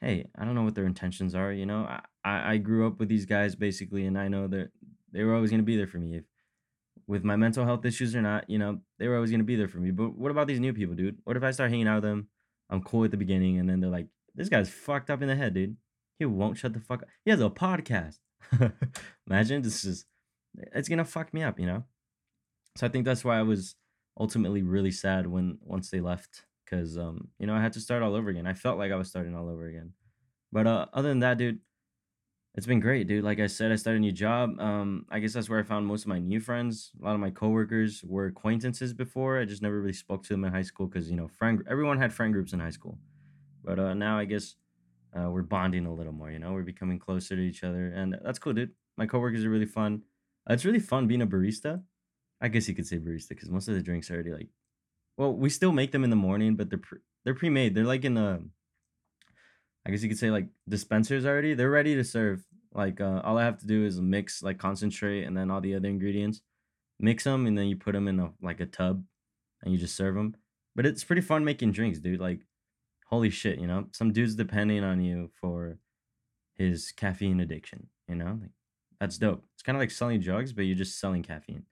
hey, 0.00 0.26
I 0.38 0.44
don't 0.44 0.54
know 0.54 0.62
what 0.62 0.74
their 0.74 0.86
intentions 0.86 1.34
are, 1.34 1.52
you 1.52 1.66
know? 1.66 1.86
I 1.86 2.00
I, 2.24 2.56
grew 2.56 2.86
up 2.86 2.98
with 2.98 3.08
these 3.08 3.24
guys 3.24 3.54
basically 3.54 4.06
and 4.06 4.18
I 4.18 4.28
know 4.28 4.48
that 4.48 4.70
they 5.12 5.22
were 5.22 5.34
always 5.34 5.50
to 5.50 5.62
be 5.62 5.76
there 5.76 5.86
for 5.86 5.98
me 5.98 6.16
if 6.16 6.24
with 7.06 7.22
my 7.22 7.36
mental 7.36 7.64
health 7.64 7.84
issues 7.84 8.16
or 8.16 8.22
not, 8.22 8.48
you 8.50 8.58
know, 8.58 8.80
they 8.98 9.06
were 9.06 9.14
always 9.14 9.30
to 9.30 9.38
be 9.44 9.54
there 9.56 9.68
for 9.68 9.78
me. 9.78 9.90
But 9.90 10.16
what 10.16 10.30
about 10.30 10.48
these 10.48 10.60
new 10.60 10.72
people, 10.72 10.94
dude? 10.94 11.18
What 11.24 11.36
if 11.36 11.44
I 11.44 11.52
start 11.52 11.70
hanging 11.70 11.86
out 11.86 11.96
with 11.96 12.04
them? 12.04 12.28
I'm 12.68 12.82
cool 12.82 13.04
at 13.04 13.10
the 13.10 13.16
beginning 13.16 13.58
and 13.58 13.68
then 13.68 13.80
they're 13.80 13.90
like, 13.90 14.08
this 14.34 14.48
guy's 14.48 14.68
fucked 14.68 15.08
up 15.08 15.22
in 15.22 15.28
the 15.28 15.36
head, 15.36 15.54
dude. 15.54 15.76
He 16.18 16.24
won't 16.24 16.58
shut 16.58 16.72
the 16.72 16.80
fuck 16.80 17.02
up. 17.02 17.08
He 17.24 17.30
has 17.30 17.40
a 17.40 17.50
podcast. 17.50 18.18
Imagine 19.26 19.62
this 19.62 19.84
is 19.84 20.04
it's 20.72 20.88
to 20.88 21.04
fuck 21.04 21.34
me 21.34 21.42
up, 21.42 21.60
you 21.60 21.66
know? 21.66 21.84
So 22.76 22.86
I 22.86 22.90
think 22.90 23.04
that's 23.04 23.24
why 23.24 23.38
I 23.38 23.42
was 23.42 23.74
ultimately 24.18 24.62
really 24.62 24.90
sad 24.90 25.26
when 25.26 25.58
once 25.60 25.90
they 25.90 26.00
left 26.00 26.44
because 26.64 26.96
um 26.96 27.28
you 27.38 27.46
know 27.46 27.54
I 27.54 27.60
had 27.60 27.74
to 27.74 27.80
start 27.80 28.02
all 28.02 28.14
over 28.14 28.30
again. 28.30 28.46
I 28.46 28.54
felt 28.54 28.78
like 28.78 28.92
I 28.92 28.96
was 28.96 29.08
starting 29.08 29.34
all 29.34 29.48
over 29.48 29.66
again. 29.66 29.92
But 30.52 30.66
uh 30.66 30.86
other 30.92 31.08
than 31.08 31.20
that, 31.20 31.38
dude, 31.38 31.60
it's 32.56 32.66
been 32.66 32.80
great, 32.80 33.06
dude. 33.06 33.22
Like 33.22 33.38
I 33.38 33.46
said, 33.46 33.70
I 33.70 33.76
started 33.76 33.98
a 33.98 34.00
new 34.00 34.12
job. 34.12 34.58
Um, 34.58 35.04
I 35.10 35.18
guess 35.18 35.34
that's 35.34 35.50
where 35.50 35.60
I 35.60 35.62
found 35.62 35.86
most 35.86 36.02
of 36.02 36.08
my 36.08 36.18
new 36.18 36.40
friends. 36.40 36.90
A 37.00 37.04
lot 37.04 37.14
of 37.14 37.20
my 37.20 37.28
coworkers 37.28 38.02
were 38.02 38.26
acquaintances 38.26 38.94
before. 38.94 39.38
I 39.38 39.44
just 39.44 39.60
never 39.60 39.78
really 39.78 39.92
spoke 39.92 40.22
to 40.24 40.32
them 40.32 40.44
in 40.44 40.52
high 40.52 40.62
school 40.62 40.86
because 40.86 41.10
you 41.10 41.16
know, 41.16 41.28
friend 41.28 41.62
everyone 41.68 41.98
had 41.98 42.14
friend 42.14 42.32
groups 42.32 42.54
in 42.54 42.60
high 42.60 42.70
school. 42.70 42.98
But 43.62 43.78
uh, 43.78 43.92
now 43.92 44.18
I 44.18 44.24
guess 44.24 44.54
uh, 45.14 45.30
we're 45.30 45.42
bonding 45.42 45.86
a 45.86 45.94
little 45.94 46.12
more. 46.12 46.30
You 46.30 46.38
know, 46.38 46.52
we're 46.52 46.62
becoming 46.62 46.98
closer 46.98 47.36
to 47.36 47.42
each 47.42 47.64
other, 47.64 47.88
and 47.88 48.18
that's 48.24 48.38
cool, 48.38 48.52
dude. 48.52 48.72
My 48.96 49.06
coworkers 49.06 49.44
are 49.44 49.50
really 49.50 49.66
fun. 49.66 50.02
Uh, 50.48 50.54
it's 50.54 50.64
really 50.64 50.78
fun 50.78 51.06
being 51.06 51.22
a 51.22 51.26
barista. 51.26 51.82
I 52.40 52.48
guess 52.48 52.68
you 52.68 52.74
could 52.74 52.86
say 52.86 52.98
barista 52.98 53.30
because 53.30 53.50
most 53.50 53.68
of 53.68 53.74
the 53.74 53.82
drinks 53.82 54.10
are 54.10 54.14
already 54.14 54.32
like, 54.32 54.48
well, 55.16 55.32
we 55.32 55.48
still 55.50 55.72
make 55.72 55.92
them 55.92 56.04
in 56.04 56.10
the 56.10 56.16
morning, 56.16 56.56
but 56.56 56.70
they're 56.70 56.78
pre- 56.78 56.98
they're 57.24 57.34
pre-made. 57.34 57.74
They're 57.74 57.84
like 57.84 58.04
in 58.04 58.16
a 58.16 58.40
I 59.86 59.90
guess 59.90 60.02
you 60.02 60.08
could 60.08 60.18
say 60.18 60.32
like 60.32 60.48
dispensers 60.68 61.24
already. 61.24 61.54
They're 61.54 61.70
ready 61.70 61.94
to 61.94 62.02
serve. 62.02 62.44
Like 62.72 63.00
uh, 63.00 63.22
all 63.24 63.38
I 63.38 63.44
have 63.44 63.58
to 63.58 63.66
do 63.66 63.84
is 63.84 64.00
mix 64.00 64.42
like 64.42 64.58
concentrate 64.58 65.22
and 65.24 65.36
then 65.36 65.50
all 65.50 65.60
the 65.60 65.76
other 65.76 65.88
ingredients, 65.88 66.42
mix 66.98 67.24
them 67.24 67.46
and 67.46 67.56
then 67.56 67.66
you 67.66 67.76
put 67.76 67.92
them 67.92 68.08
in 68.08 68.18
a 68.18 68.32
like 68.42 68.60
a 68.60 68.66
tub, 68.66 69.04
and 69.62 69.72
you 69.72 69.78
just 69.78 69.96
serve 69.96 70.16
them. 70.16 70.34
But 70.74 70.86
it's 70.86 71.04
pretty 71.04 71.22
fun 71.22 71.44
making 71.44 71.72
drinks, 71.72 72.00
dude. 72.00 72.20
Like 72.20 72.40
holy 73.06 73.30
shit, 73.30 73.58
you 73.58 73.66
know, 73.66 73.86
some 73.92 74.12
dude's 74.12 74.34
depending 74.34 74.84
on 74.84 75.02
you 75.02 75.30
for 75.40 75.78
his 76.54 76.92
caffeine 76.92 77.40
addiction. 77.40 77.88
You 78.08 78.16
know, 78.16 78.38
like 78.40 78.50
that's 79.00 79.18
dope. 79.18 79.44
It's 79.54 79.62
kind 79.62 79.76
of 79.76 79.80
like 79.80 79.90
selling 79.90 80.20
drugs, 80.20 80.52
but 80.52 80.62
you're 80.62 80.76
just 80.76 81.00
selling 81.00 81.22
caffeine. 81.22 81.64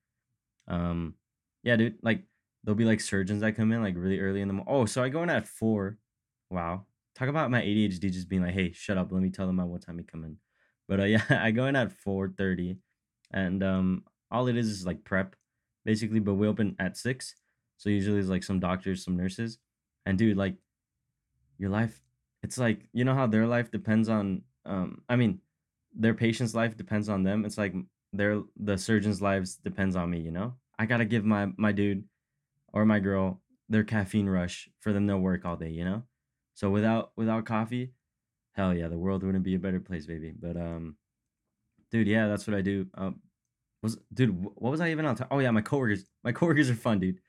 Um, 0.69 1.15
yeah, 1.63 1.77
dude. 1.77 1.99
Like 2.03 2.23
there'll 2.63 2.77
be 2.77 2.85
like 2.85 3.01
surgeons 3.01 3.43
that 3.43 3.57
come 3.57 3.73
in 3.73 3.83
like 3.83 3.95
really 3.97 4.21
early 4.21 4.41
in 4.41 4.49
the 4.49 4.55
morning. 4.55 4.73
Oh, 4.75 4.87
so 4.87 5.03
I 5.03 5.09
go 5.09 5.23
in 5.23 5.31
at 5.31 5.47
four. 5.47 5.99
Wow. 6.51 6.87
Talk 7.15 7.29
about 7.29 7.51
my 7.51 7.61
ADHD 7.61 8.11
just 8.11 8.29
being 8.29 8.43
like, 8.43 8.55
hey, 8.55 8.73
shut 8.73 8.99
up. 8.99 9.13
Let 9.13 9.23
me 9.23 9.31
tell 9.31 9.47
them 9.47 9.61
at 9.61 9.69
what 9.69 9.83
time 9.83 9.99
you 9.99 10.05
come 10.05 10.25
in. 10.25 10.37
But 10.89 11.01
uh, 11.01 11.05
yeah, 11.05 11.23
I 11.31 11.51
go 11.51 11.67
in 11.67 11.77
at 11.77 11.93
four 11.93 12.29
thirty, 12.29 12.77
and 13.33 13.63
um, 13.63 14.05
all 14.31 14.49
it 14.49 14.57
is 14.57 14.69
is 14.69 14.87
like 14.87 15.05
prep, 15.05 15.37
basically. 15.85 16.21
But 16.21 16.35
we 16.35 16.49
open 16.49 16.77
at 16.79 16.97
six, 16.97 17.35
so 17.77 17.89
usually 17.89 18.19
it's 18.19 18.29
like 18.29 18.43
some 18.43 18.61
doctors, 18.61 19.05
some 19.05 19.17
nurses, 19.17 19.59
and 20.07 20.19
dude, 20.19 20.37
like 20.37 20.57
your 21.59 21.71
life, 21.71 22.03
it's 22.43 22.59
like 22.59 22.89
you 22.93 23.05
know 23.05 23.15
how 23.15 23.27
their 23.27 23.47
life 23.47 23.71
depends 23.71 24.09
on. 24.09 24.43
Um, 24.67 25.03
I 25.09 25.17
mean, 25.17 25.41
their 25.95 26.15
patient's 26.15 26.55
life 26.55 26.77
depends 26.77 27.09
on 27.09 27.23
them. 27.23 27.45
It's 27.45 27.59
like 27.59 27.75
their 28.12 28.43
the 28.56 28.79
surgeon's 28.79 29.23
lives 29.23 29.56
depends 29.56 29.97
on 29.97 30.11
me. 30.11 30.21
You 30.21 30.31
know, 30.31 30.55
I 30.79 30.87
gotta 30.87 31.05
give 31.05 31.25
my 31.25 31.49
my 31.56 31.73
dude 31.73 32.05
or 32.73 32.85
my 32.85 33.01
girl 33.01 33.41
their 33.69 33.85
caffeine 33.85 34.29
rush 34.29 34.69
for 34.81 34.93
them 34.93 35.06
to 35.09 35.17
work 35.17 35.45
all 35.45 35.56
day. 35.56 35.71
You 35.71 35.85
know, 35.85 36.03
so 36.55 36.71
without 36.71 37.12
without 37.17 37.45
coffee, 37.47 37.93
hell 38.53 38.75
yeah, 38.75 38.89
the 38.89 38.99
world 38.99 39.23
wouldn't 39.23 39.45
be 39.45 39.55
a 39.55 39.59
better 39.59 39.81
place, 39.81 40.07
baby. 40.07 40.33
But 40.39 40.57
um, 40.57 40.97
dude, 41.91 42.09
yeah, 42.09 42.29
that's 42.29 42.47
what 42.47 42.57
I 42.57 42.61
do. 42.61 42.87
Um, 42.95 43.21
was 43.83 43.99
dude, 44.12 44.43
what 44.43 44.71
was 44.71 44.81
I 44.81 44.91
even 44.91 45.07
on? 45.07 45.17
To- 45.17 45.29
oh 45.31 45.39
yeah, 45.39 45.50
my 45.50 45.61
coworkers. 45.61 46.05
My 46.23 46.33
coworkers 46.33 46.71
are 46.71 46.75
fun, 46.75 47.00
dude. 47.00 47.21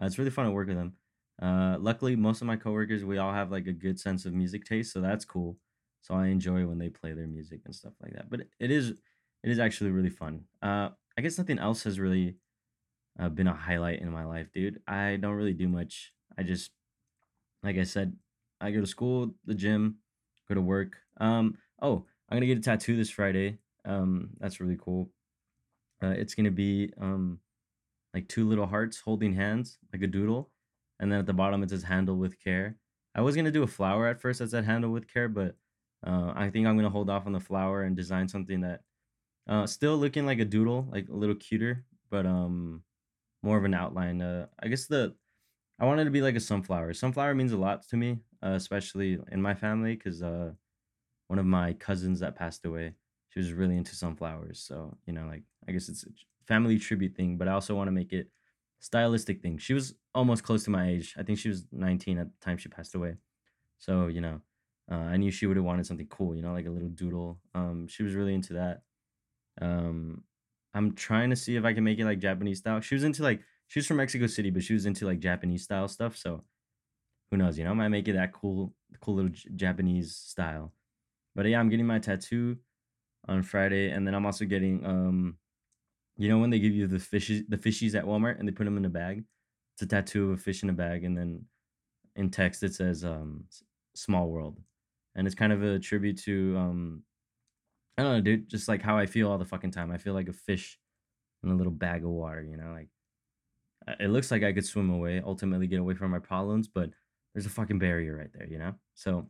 Uh, 0.00 0.06
it's 0.06 0.18
really 0.18 0.30
fun 0.30 0.46
to 0.46 0.50
work 0.50 0.68
with 0.68 0.76
them. 0.76 0.94
Uh, 1.40 1.76
luckily, 1.80 2.16
most 2.16 2.40
of 2.42 2.46
my 2.46 2.56
coworkers, 2.56 3.04
we 3.04 3.18
all 3.18 3.32
have 3.32 3.50
like 3.50 3.66
a 3.66 3.72
good 3.72 3.98
sense 3.98 4.26
of 4.26 4.34
music 4.34 4.64
taste, 4.64 4.92
so 4.92 5.00
that's 5.00 5.24
cool. 5.24 5.58
So 6.02 6.14
I 6.14 6.26
enjoy 6.28 6.66
when 6.66 6.78
they 6.78 6.88
play 6.88 7.12
their 7.12 7.26
music 7.26 7.62
and 7.64 7.74
stuff 7.74 7.94
like 8.02 8.12
that. 8.14 8.30
But 8.30 8.42
it 8.58 8.70
is, 8.70 8.90
it 8.90 9.50
is 9.50 9.58
actually 9.58 9.90
really 9.90 10.10
fun. 10.10 10.44
Uh, 10.62 10.90
I 11.16 11.22
guess 11.22 11.38
nothing 11.38 11.58
else 11.58 11.82
has 11.84 11.98
really 12.00 12.36
uh, 13.18 13.28
been 13.28 13.46
a 13.48 13.54
highlight 13.54 14.00
in 14.00 14.10
my 14.10 14.24
life, 14.24 14.50
dude. 14.52 14.82
I 14.86 15.16
don't 15.16 15.34
really 15.34 15.54
do 15.54 15.68
much. 15.68 16.12
I 16.38 16.42
just, 16.42 16.70
like 17.62 17.76
I 17.76 17.84
said, 17.84 18.16
I 18.60 18.70
go 18.70 18.80
to 18.80 18.86
school, 18.86 19.34
the 19.44 19.54
gym, 19.54 19.98
go 20.48 20.54
to 20.54 20.60
work. 20.60 20.98
Um, 21.18 21.58
oh, 21.82 22.06
I'm 22.28 22.36
gonna 22.36 22.46
get 22.46 22.58
a 22.58 22.62
tattoo 22.62 22.96
this 22.96 23.10
Friday. 23.10 23.58
Um, 23.84 24.30
that's 24.38 24.60
really 24.60 24.78
cool. 24.80 25.10
Uh, 26.02 26.08
it's 26.16 26.34
gonna 26.34 26.50
be 26.50 26.92
um 27.00 27.40
like 28.14 28.28
two 28.28 28.48
little 28.48 28.66
hearts 28.66 29.00
holding 29.00 29.34
hands, 29.34 29.78
like 29.92 30.02
a 30.02 30.06
doodle, 30.06 30.50
and 31.00 31.12
then 31.12 31.20
at 31.20 31.26
the 31.26 31.34
bottom 31.34 31.62
it 31.64 31.70
says 31.70 31.84
"Handle 31.84 32.18
with 32.18 32.40
care." 32.40 32.78
I 33.16 33.22
was 33.22 33.36
gonna 33.36 33.52
do 33.52 33.64
a 33.64 33.68
flower 33.68 34.08
at 34.08 34.20
first 34.22 34.40
that 34.40 34.50
said 34.50 34.64
"Handle 34.66 34.92
with 34.92 35.08
care," 35.12 35.28
but 35.30 35.56
uh, 36.06 36.32
I 36.36 36.50
think 36.50 36.66
I'm 36.68 36.76
gonna 36.76 36.90
hold 36.90 37.10
off 37.10 37.26
on 37.26 37.32
the 37.34 37.40
flower 37.40 37.82
and 37.84 37.96
design 37.96 38.28
something 38.28 38.62
that 38.62 38.82
uh 39.48 39.66
still 39.66 39.96
looking 39.98 40.26
like 40.26 40.38
a 40.40 40.44
doodle, 40.44 40.88
like 40.92 41.08
a 41.08 41.14
little 41.16 41.36
cuter, 41.36 41.86
but 42.10 42.26
um 42.26 42.84
more 43.42 43.58
of 43.58 43.64
an 43.64 43.74
outline. 43.74 44.22
Uh, 44.22 44.48
I 44.62 44.68
guess 44.68 44.86
the 44.86 45.16
I 45.78 45.86
wanted 45.86 46.04
to 46.04 46.10
be 46.10 46.22
like 46.22 46.36
a 46.36 46.40
sunflower. 46.40 46.94
Sunflower 46.94 47.34
means 47.34 47.52
a 47.52 47.58
lot 47.58 47.82
to 47.88 47.96
me, 47.96 48.20
uh, 48.44 48.50
especially 48.52 49.18
in 49.32 49.42
my 49.42 49.54
family, 49.54 49.96
because 49.96 50.22
uh, 50.22 50.52
one 51.28 51.38
of 51.38 51.46
my 51.46 51.72
cousins 51.74 52.20
that 52.20 52.36
passed 52.36 52.64
away, 52.64 52.94
she 53.30 53.38
was 53.40 53.52
really 53.52 53.76
into 53.76 53.94
sunflowers. 53.96 54.60
So 54.60 54.98
you 55.06 55.12
know, 55.12 55.26
like 55.26 55.44
I 55.68 55.72
guess 55.72 55.88
it's 55.88 56.04
a 56.04 56.10
family 56.46 56.78
tribute 56.78 57.14
thing, 57.16 57.38
but 57.38 57.48
I 57.48 57.52
also 57.52 57.74
want 57.76 57.88
to 57.88 57.92
make 57.92 58.12
it 58.12 58.30
stylistic 58.80 59.42
thing. 59.42 59.58
She 59.58 59.74
was 59.74 59.94
almost 60.14 60.44
close 60.44 60.64
to 60.64 60.70
my 60.70 60.88
age. 60.90 61.14
I 61.18 61.24
think 61.24 61.38
she 61.38 61.48
was 61.50 61.66
19 61.72 62.18
at 62.18 62.28
the 62.32 62.38
time 62.44 62.58
she 62.58 62.68
passed 62.70 62.94
away. 62.96 63.16
So 63.78 64.08
you 64.08 64.20
know, 64.20 64.42
uh, 64.90 64.96
I 64.96 65.16
knew 65.18 65.30
she 65.30 65.46
would 65.46 65.56
have 65.56 65.66
wanted 65.66 65.86
something 65.86 66.08
cool, 66.08 66.34
you 66.34 66.42
know, 66.42 66.52
like 66.52 66.66
a 66.66 66.70
little 66.70 66.90
doodle. 66.90 67.40
Um, 67.54 67.88
she 67.88 68.02
was 68.02 68.14
really 68.14 68.34
into 68.34 68.54
that. 68.54 68.82
Um, 69.60 70.24
I'm 70.74 70.94
trying 70.94 71.30
to 71.30 71.36
see 71.36 71.56
if 71.56 71.64
I 71.64 71.74
can 71.74 71.84
make 71.84 71.98
it 71.98 72.04
like 72.04 72.20
Japanese 72.20 72.58
style. 72.60 72.80
She 72.80 72.94
was 72.94 73.04
into 73.04 73.22
like 73.22 73.42
she 73.68 73.78
was 73.80 73.86
from 73.86 73.98
Mexico 73.98 74.26
City, 74.26 74.50
but 74.50 74.62
she 74.64 74.74
was 74.74 74.86
into 74.86 75.06
like 75.06 75.20
Japanese 75.20 75.64
style 75.64 75.88
stuff. 75.88 76.16
So 76.16 76.44
who 77.30 77.36
knows? 77.36 77.58
You 77.58 77.64
know, 77.64 77.70
I 77.70 77.74
might 77.74 77.88
make 77.88 78.08
it 78.08 78.14
that 78.14 78.32
cool, 78.32 78.74
cool 79.00 79.14
little 79.14 79.30
J- 79.30 79.50
Japanese 79.54 80.14
style. 80.16 80.72
But 81.34 81.46
yeah, 81.46 81.60
I'm 81.60 81.70
getting 81.70 81.86
my 81.86 82.00
tattoo 82.00 82.58
on 83.28 83.42
Friday, 83.44 83.90
and 83.90 84.06
then 84.06 84.14
I'm 84.14 84.26
also 84.26 84.46
getting 84.46 84.86
um, 84.86 85.38
you 86.20 86.28
know, 86.28 86.38
when 86.38 86.50
they 86.50 86.58
give 86.58 86.74
you 86.74 86.86
the 86.86 86.98
fishes, 86.98 87.44
the 87.48 87.56
fishies 87.56 87.94
at 87.94 88.04
Walmart, 88.04 88.38
and 88.38 88.46
they 88.46 88.52
put 88.52 88.64
them 88.64 88.76
in 88.76 88.84
a 88.84 88.90
bag. 88.90 89.24
It's 89.74 89.82
a 89.82 89.86
tattoo 89.86 90.30
of 90.30 90.38
a 90.38 90.42
fish 90.42 90.62
in 90.62 90.70
a 90.70 90.74
bag, 90.74 91.04
and 91.04 91.16
then 91.16 91.46
in 92.16 92.30
text 92.30 92.62
it 92.62 92.74
says 92.74 93.04
um, 93.04 93.44
"Small 93.94 94.28
World," 94.28 94.60
and 95.14 95.26
it's 95.26 95.34
kind 95.34 95.52
of 95.52 95.62
a 95.62 95.78
tribute 95.78 96.18
to 96.24 96.56
um, 96.58 97.02
I 97.96 98.02
don't 98.02 98.12
know, 98.12 98.20
dude, 98.20 98.48
just 98.48 98.68
like 98.68 98.82
how 98.82 98.98
I 98.98 99.06
feel 99.06 99.30
all 99.30 99.38
the 99.38 99.44
fucking 99.44 99.72
time. 99.72 99.90
I 99.92 99.98
feel 99.98 100.14
like 100.14 100.28
a 100.28 100.32
fish 100.32 100.78
in 101.42 101.50
a 101.50 101.54
little 101.54 101.72
bag 101.72 102.04
of 102.04 102.10
water, 102.10 102.42
you 102.42 102.56
know, 102.56 102.72
like 102.72 102.88
it 103.98 104.08
looks 104.08 104.30
like 104.30 104.42
I 104.42 104.52
could 104.52 104.64
swim 104.66 104.90
away, 104.90 105.22
ultimately 105.24 105.66
get 105.66 105.80
away 105.80 105.94
from 105.94 106.10
my 106.10 106.18
problems, 106.18 106.68
but 106.68 106.90
there's 107.34 107.46
a 107.46 107.50
fucking 107.50 107.78
barrier 107.78 108.16
right 108.16 108.32
there, 108.32 108.46
you 108.46 108.58
know? 108.58 108.74
So 108.94 109.28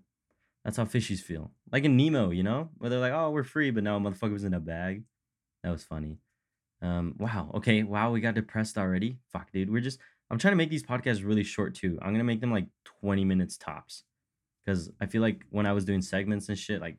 that's 0.64 0.76
how 0.76 0.84
fishies 0.84 1.20
feel. 1.20 1.52
Like 1.72 1.84
in 1.84 1.96
Nemo, 1.96 2.30
you 2.30 2.42
know? 2.42 2.70
Where 2.78 2.90
they're 2.90 3.00
like, 3.00 3.12
oh, 3.12 3.30
we're 3.30 3.44
free, 3.44 3.70
but 3.70 3.84
now 3.84 3.96
a 3.96 4.00
motherfucker 4.00 4.32
was 4.32 4.44
in 4.44 4.54
a 4.54 4.60
bag. 4.60 5.04
That 5.62 5.70
was 5.70 5.84
funny. 5.84 6.18
Um, 6.82 7.14
wow. 7.18 7.50
Okay. 7.54 7.82
Wow. 7.82 8.10
We 8.10 8.20
got 8.20 8.34
depressed 8.34 8.78
already. 8.78 9.18
Fuck, 9.32 9.52
dude. 9.52 9.70
We're 9.70 9.80
just, 9.80 9.98
I'm 10.30 10.38
trying 10.38 10.52
to 10.52 10.56
make 10.56 10.70
these 10.70 10.82
podcasts 10.82 11.26
really 11.26 11.44
short 11.44 11.74
too. 11.74 11.98
I'm 12.00 12.08
to 12.14 12.24
make 12.24 12.40
them 12.40 12.52
like 12.52 12.66
20 13.00 13.24
minutes 13.24 13.56
tops 13.56 14.04
because 14.64 14.90
I 15.00 15.06
feel 15.06 15.22
like 15.22 15.44
when 15.50 15.66
I 15.66 15.72
was 15.72 15.84
doing 15.84 16.02
segments 16.02 16.48
and 16.48 16.58
shit, 16.58 16.80
like 16.80 16.96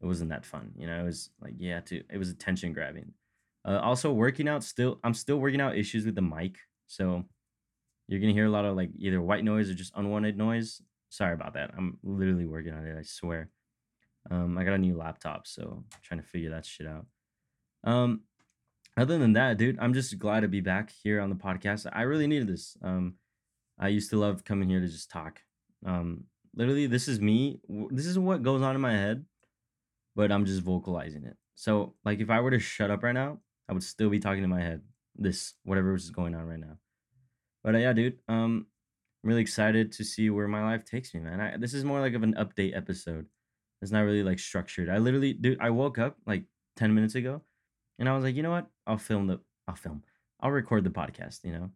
it 0.00 0.06
wasn't 0.06 0.30
that 0.30 0.46
fun. 0.46 0.72
You 0.76 0.86
know, 0.86 1.00
it 1.00 1.04
was 1.04 1.30
like, 1.40 1.54
yeah, 1.58 1.80
it 1.90 2.18
was 2.18 2.30
attention 2.30 2.72
grabbing. 2.72 3.12
Uh, 3.64 3.80
also, 3.82 4.12
working 4.12 4.48
out, 4.48 4.62
still, 4.62 5.00
I'm 5.02 5.14
still 5.14 5.38
working 5.38 5.60
out 5.60 5.76
issues 5.76 6.06
with 6.06 6.14
the 6.14 6.22
mic. 6.22 6.56
So 6.86 7.24
you're 8.06 8.20
to 8.20 8.32
hear 8.32 8.46
a 8.46 8.50
lot 8.50 8.64
of 8.64 8.76
like 8.76 8.90
either 8.96 9.20
white 9.20 9.44
noise 9.44 9.68
or 9.68 9.74
just 9.74 9.92
unwanted 9.96 10.36
noise. 10.36 10.80
Sorry 11.10 11.34
about 11.34 11.54
that. 11.54 11.72
I'm 11.76 11.98
literally 12.02 12.46
working 12.46 12.72
on 12.72 12.86
it. 12.86 12.96
I 12.98 13.02
swear. 13.02 13.50
Um, 14.30 14.58
I 14.58 14.64
got 14.64 14.74
a 14.74 14.78
new 14.78 14.96
laptop, 14.96 15.46
so 15.46 15.62
I'm 15.62 16.00
trying 16.02 16.20
to 16.20 16.26
figure 16.26 16.50
that 16.50 16.66
shit 16.66 16.86
out. 16.86 17.06
Um, 17.84 18.22
other 18.98 19.18
than 19.18 19.32
that, 19.34 19.58
dude, 19.58 19.78
I'm 19.78 19.94
just 19.94 20.18
glad 20.18 20.40
to 20.40 20.48
be 20.48 20.60
back 20.60 20.92
here 21.02 21.20
on 21.20 21.30
the 21.30 21.36
podcast. 21.36 21.86
I 21.92 22.02
really 22.02 22.26
needed 22.26 22.48
this. 22.48 22.76
Um, 22.82 23.14
I 23.78 23.88
used 23.88 24.10
to 24.10 24.18
love 24.18 24.44
coming 24.44 24.68
here 24.68 24.80
to 24.80 24.88
just 24.88 25.10
talk. 25.10 25.40
Um, 25.86 26.24
literally, 26.54 26.86
this 26.86 27.08
is 27.08 27.20
me. 27.20 27.60
This 27.90 28.06
is 28.06 28.18
what 28.18 28.42
goes 28.42 28.62
on 28.62 28.74
in 28.74 28.80
my 28.80 28.92
head, 28.92 29.24
but 30.16 30.32
I'm 30.32 30.44
just 30.44 30.62
vocalizing 30.62 31.24
it. 31.24 31.36
So, 31.54 31.94
like, 32.04 32.20
if 32.20 32.30
I 32.30 32.40
were 32.40 32.50
to 32.50 32.58
shut 32.58 32.90
up 32.90 33.02
right 33.02 33.12
now, 33.12 33.38
I 33.68 33.72
would 33.72 33.82
still 33.82 34.10
be 34.10 34.18
talking 34.18 34.44
in 34.44 34.50
my 34.50 34.60
head. 34.60 34.82
This 35.16 35.54
whatever 35.64 35.94
is 35.94 36.10
going 36.10 36.34
on 36.34 36.46
right 36.46 36.58
now. 36.58 36.78
But 37.62 37.74
uh, 37.74 37.78
yeah, 37.78 37.92
dude. 37.92 38.18
Um, 38.28 38.66
I'm 39.22 39.30
really 39.30 39.42
excited 39.42 39.92
to 39.92 40.04
see 40.04 40.30
where 40.30 40.46
my 40.46 40.62
life 40.62 40.84
takes 40.84 41.12
me, 41.12 41.20
man. 41.20 41.40
I, 41.40 41.56
this 41.56 41.74
is 41.74 41.84
more 41.84 42.00
like 42.00 42.14
of 42.14 42.22
an 42.22 42.34
update 42.34 42.76
episode. 42.76 43.26
It's 43.82 43.90
not 43.90 44.00
really 44.00 44.22
like 44.22 44.38
structured. 44.38 44.88
I 44.88 44.98
literally, 44.98 45.32
dude, 45.32 45.60
I 45.60 45.70
woke 45.70 45.98
up 45.98 46.16
like 46.26 46.44
10 46.76 46.94
minutes 46.94 47.14
ago 47.14 47.42
and 47.98 48.08
I 48.08 48.14
was 48.14 48.24
like, 48.24 48.36
you 48.36 48.42
know 48.42 48.50
what? 48.50 48.66
I'll 48.88 48.98
film 48.98 49.26
the, 49.26 49.40
I'll 49.68 49.76
film, 49.76 50.02
I'll 50.40 50.50
record 50.50 50.82
the 50.82 50.90
podcast, 50.90 51.44
you 51.44 51.52
know? 51.52 51.70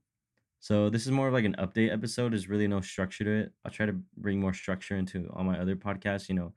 So 0.61 0.89
this 0.91 1.07
is 1.07 1.13
more 1.13 1.27
of 1.27 1.35
like 1.35 1.45
an 1.45 1.57
update 1.59 1.93
episode. 1.93 2.33
There's 2.33 2.49
really 2.49 2.69
no 2.69 2.81
structure 2.81 3.25
to 3.25 3.31
it. 3.33 3.53
I'll 3.65 3.73
try 3.73 3.85
to 3.87 3.97
bring 4.17 4.41
more 4.41 4.55
structure 4.55 4.97
into 4.97 5.29
all 5.35 5.43
my 5.43 5.59
other 5.59 5.75
podcasts, 5.75 6.29
you 6.29 6.37
know, 6.37 6.53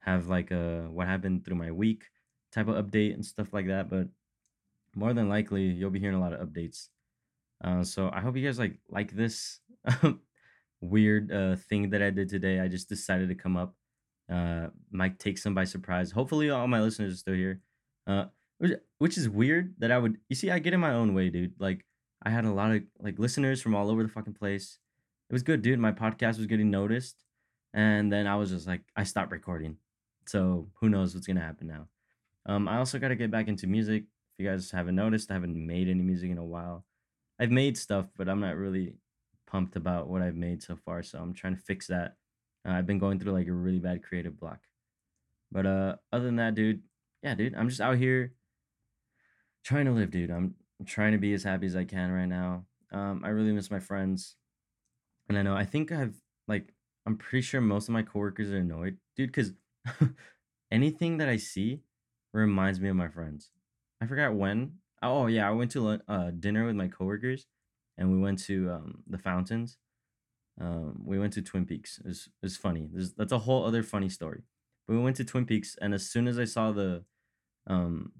have 0.00 0.28
like 0.28 0.50
a 0.50 0.88
what 0.90 1.06
happened 1.06 1.44
through 1.44 1.56
my 1.56 1.70
week 1.70 2.04
type 2.52 2.66
of 2.66 2.84
update 2.84 3.14
and 3.14 3.24
stuff 3.24 3.52
like 3.52 3.68
that. 3.68 3.88
But 3.88 4.08
more 4.96 5.14
than 5.14 5.28
likely, 5.28 5.62
you'll 5.62 5.90
be 5.90 6.00
hearing 6.00 6.16
a 6.16 6.20
lot 6.20 6.32
of 6.32 6.46
updates. 6.46 6.88
Uh, 7.62 7.84
so 7.84 8.10
I 8.12 8.20
hope 8.20 8.36
you 8.36 8.44
guys 8.44 8.58
like 8.58 8.78
like 8.90 9.12
this 9.12 9.60
weird 10.80 11.30
uh 11.30 11.56
thing 11.68 11.90
that 11.90 12.02
I 12.02 12.10
did 12.10 12.28
today. 12.28 12.58
I 12.58 12.66
just 12.66 12.88
decided 12.88 13.28
to 13.28 13.36
come 13.36 13.56
up. 13.56 13.74
Uh, 14.28 14.68
might 14.90 15.20
take 15.20 15.38
some 15.38 15.54
by 15.54 15.64
surprise. 15.64 16.10
Hopefully, 16.10 16.50
all 16.50 16.66
my 16.66 16.80
listeners 16.80 17.14
are 17.14 17.16
still 17.16 17.34
here. 17.34 17.60
Uh, 18.08 18.24
which, 18.58 18.72
which 18.98 19.18
is 19.18 19.28
weird 19.28 19.74
that 19.78 19.90
I 19.90 19.98
would. 19.98 20.18
You 20.28 20.36
see, 20.36 20.50
I 20.50 20.58
get 20.58 20.74
in 20.74 20.80
my 20.80 20.92
own 20.92 21.14
way, 21.14 21.30
dude. 21.30 21.54
Like 21.58 21.84
I 22.22 22.30
had 22.30 22.44
a 22.44 22.52
lot 22.52 22.74
of 22.74 22.82
like 22.98 23.18
listeners 23.18 23.62
from 23.62 23.74
all 23.74 23.90
over 23.90 24.02
the 24.02 24.08
fucking 24.08 24.34
place. 24.34 24.78
It 25.28 25.32
was 25.32 25.42
good, 25.42 25.62
dude. 25.62 25.78
My 25.78 25.92
podcast 25.92 26.38
was 26.38 26.46
getting 26.46 26.70
noticed, 26.70 27.16
and 27.74 28.12
then 28.12 28.26
I 28.26 28.36
was 28.36 28.50
just 28.50 28.66
like, 28.66 28.82
I 28.96 29.04
stopped 29.04 29.32
recording. 29.32 29.76
So 30.26 30.68
who 30.80 30.88
knows 30.88 31.14
what's 31.14 31.26
gonna 31.26 31.40
happen 31.40 31.66
now? 31.66 31.88
Um, 32.46 32.68
I 32.68 32.78
also 32.78 32.98
got 32.98 33.08
to 33.08 33.16
get 33.16 33.30
back 33.30 33.48
into 33.48 33.66
music. 33.66 34.04
If 34.04 34.44
you 34.44 34.48
guys 34.48 34.70
haven't 34.70 34.94
noticed, 34.94 35.30
I 35.30 35.34
haven't 35.34 35.56
made 35.56 35.88
any 35.88 36.02
music 36.02 36.30
in 36.30 36.38
a 36.38 36.44
while. 36.44 36.84
I've 37.40 37.50
made 37.50 37.76
stuff, 37.76 38.06
but 38.16 38.28
I'm 38.28 38.40
not 38.40 38.56
really 38.56 38.94
pumped 39.46 39.76
about 39.76 40.08
what 40.08 40.22
I've 40.22 40.36
made 40.36 40.62
so 40.62 40.76
far. 40.76 41.02
So 41.02 41.18
I'm 41.18 41.34
trying 41.34 41.56
to 41.56 41.62
fix 41.62 41.88
that. 41.88 42.14
Uh, 42.66 42.72
I've 42.72 42.86
been 42.86 42.98
going 42.98 43.18
through 43.18 43.32
like 43.32 43.48
a 43.48 43.52
really 43.52 43.78
bad 43.78 44.02
creative 44.02 44.38
block. 44.38 44.60
But 45.50 45.66
uh, 45.66 45.96
other 46.12 46.24
than 46.24 46.36
that, 46.36 46.54
dude, 46.54 46.82
yeah, 47.22 47.34
dude, 47.34 47.54
I'm 47.54 47.68
just 47.68 47.80
out 47.80 47.98
here 47.98 48.32
trying 49.66 49.86
to 49.86 49.90
live, 49.90 50.12
dude. 50.12 50.30
I'm, 50.30 50.54
trying 50.84 51.12
to 51.12 51.18
be 51.18 51.32
as 51.32 51.42
happy 51.42 51.64
as 51.66 51.74
I 51.74 51.84
can 51.84 52.12
right 52.12 52.28
now. 52.28 52.66
Um, 52.92 53.22
I 53.24 53.30
really 53.30 53.52
miss 53.52 53.70
my 53.70 53.80
friends, 53.80 54.36
and 55.28 55.38
I 55.38 55.42
know 55.42 55.56
I 55.56 55.64
think 55.64 55.90
I've 55.90 56.14
like 56.46 56.74
I'm 57.06 57.16
pretty 57.16 57.40
sure 57.40 57.62
most 57.62 57.88
of 57.88 57.94
my 57.94 58.02
coworkers 58.02 58.52
are 58.52 58.58
annoyed, 58.58 58.98
dude, 59.16 59.32
because 59.32 59.52
anything 60.70 61.16
that 61.16 61.30
I 61.30 61.38
see 61.38 61.80
reminds 62.34 62.78
me 62.78 62.90
of 62.90 62.96
my 62.96 63.08
friends. 63.08 63.50
I 64.02 64.06
forgot 64.06 64.34
when. 64.34 64.72
Oh 65.02 65.28
yeah, 65.28 65.48
I 65.48 65.52
went 65.52 65.70
to 65.72 65.98
uh, 66.06 66.30
dinner 66.38 66.66
with 66.66 66.76
my 66.76 66.88
coworkers, 66.88 67.46
and 67.96 68.12
we 68.12 68.18
went 68.18 68.38
to 68.44 68.70
um, 68.70 69.02
the 69.08 69.18
fountains. 69.18 69.78
Um, 70.60 71.02
we 71.06 71.18
went 71.18 71.32
to 71.34 71.42
Twin 71.42 71.64
Peaks. 71.64 72.00
It's 72.04 72.28
it's 72.42 72.56
funny. 72.56 72.86
There's, 72.92 73.14
that's 73.14 73.32
a 73.32 73.38
whole 73.38 73.64
other 73.64 73.82
funny 73.82 74.10
story. 74.10 74.42
But 74.86 74.94
we 74.94 75.02
went 75.02 75.16
to 75.16 75.24
Twin 75.24 75.46
Peaks, 75.46 75.74
and 75.80 75.94
as 75.94 76.08
soon 76.10 76.28
as 76.28 76.38
I 76.38 76.44
saw 76.44 76.70
the, 76.70 77.04
um, 77.66 78.12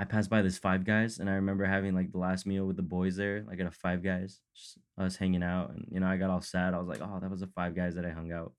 I 0.00 0.04
passed 0.04 0.30
by 0.30 0.42
this 0.42 0.58
Five 0.58 0.84
Guys, 0.84 1.18
and 1.18 1.28
I 1.28 1.34
remember 1.34 1.64
having 1.64 1.94
like 1.94 2.12
the 2.12 2.18
last 2.18 2.46
meal 2.46 2.66
with 2.66 2.76
the 2.76 2.82
boys 2.82 3.16
there, 3.16 3.44
like 3.48 3.58
at 3.58 3.66
a 3.66 3.70
Five 3.70 4.02
Guys, 4.02 4.40
just 4.54 4.78
us 4.96 5.16
hanging 5.16 5.42
out, 5.42 5.70
and 5.70 5.86
you 5.90 6.00
know 6.00 6.06
I 6.06 6.16
got 6.16 6.30
all 6.30 6.40
sad. 6.40 6.74
I 6.74 6.78
was 6.78 6.88
like, 6.88 7.00
oh, 7.02 7.18
that 7.20 7.30
was 7.30 7.40
the 7.40 7.48
Five 7.48 7.74
Guys 7.74 7.96
that 7.96 8.06
I 8.06 8.10
hung 8.10 8.32
out 8.32 8.52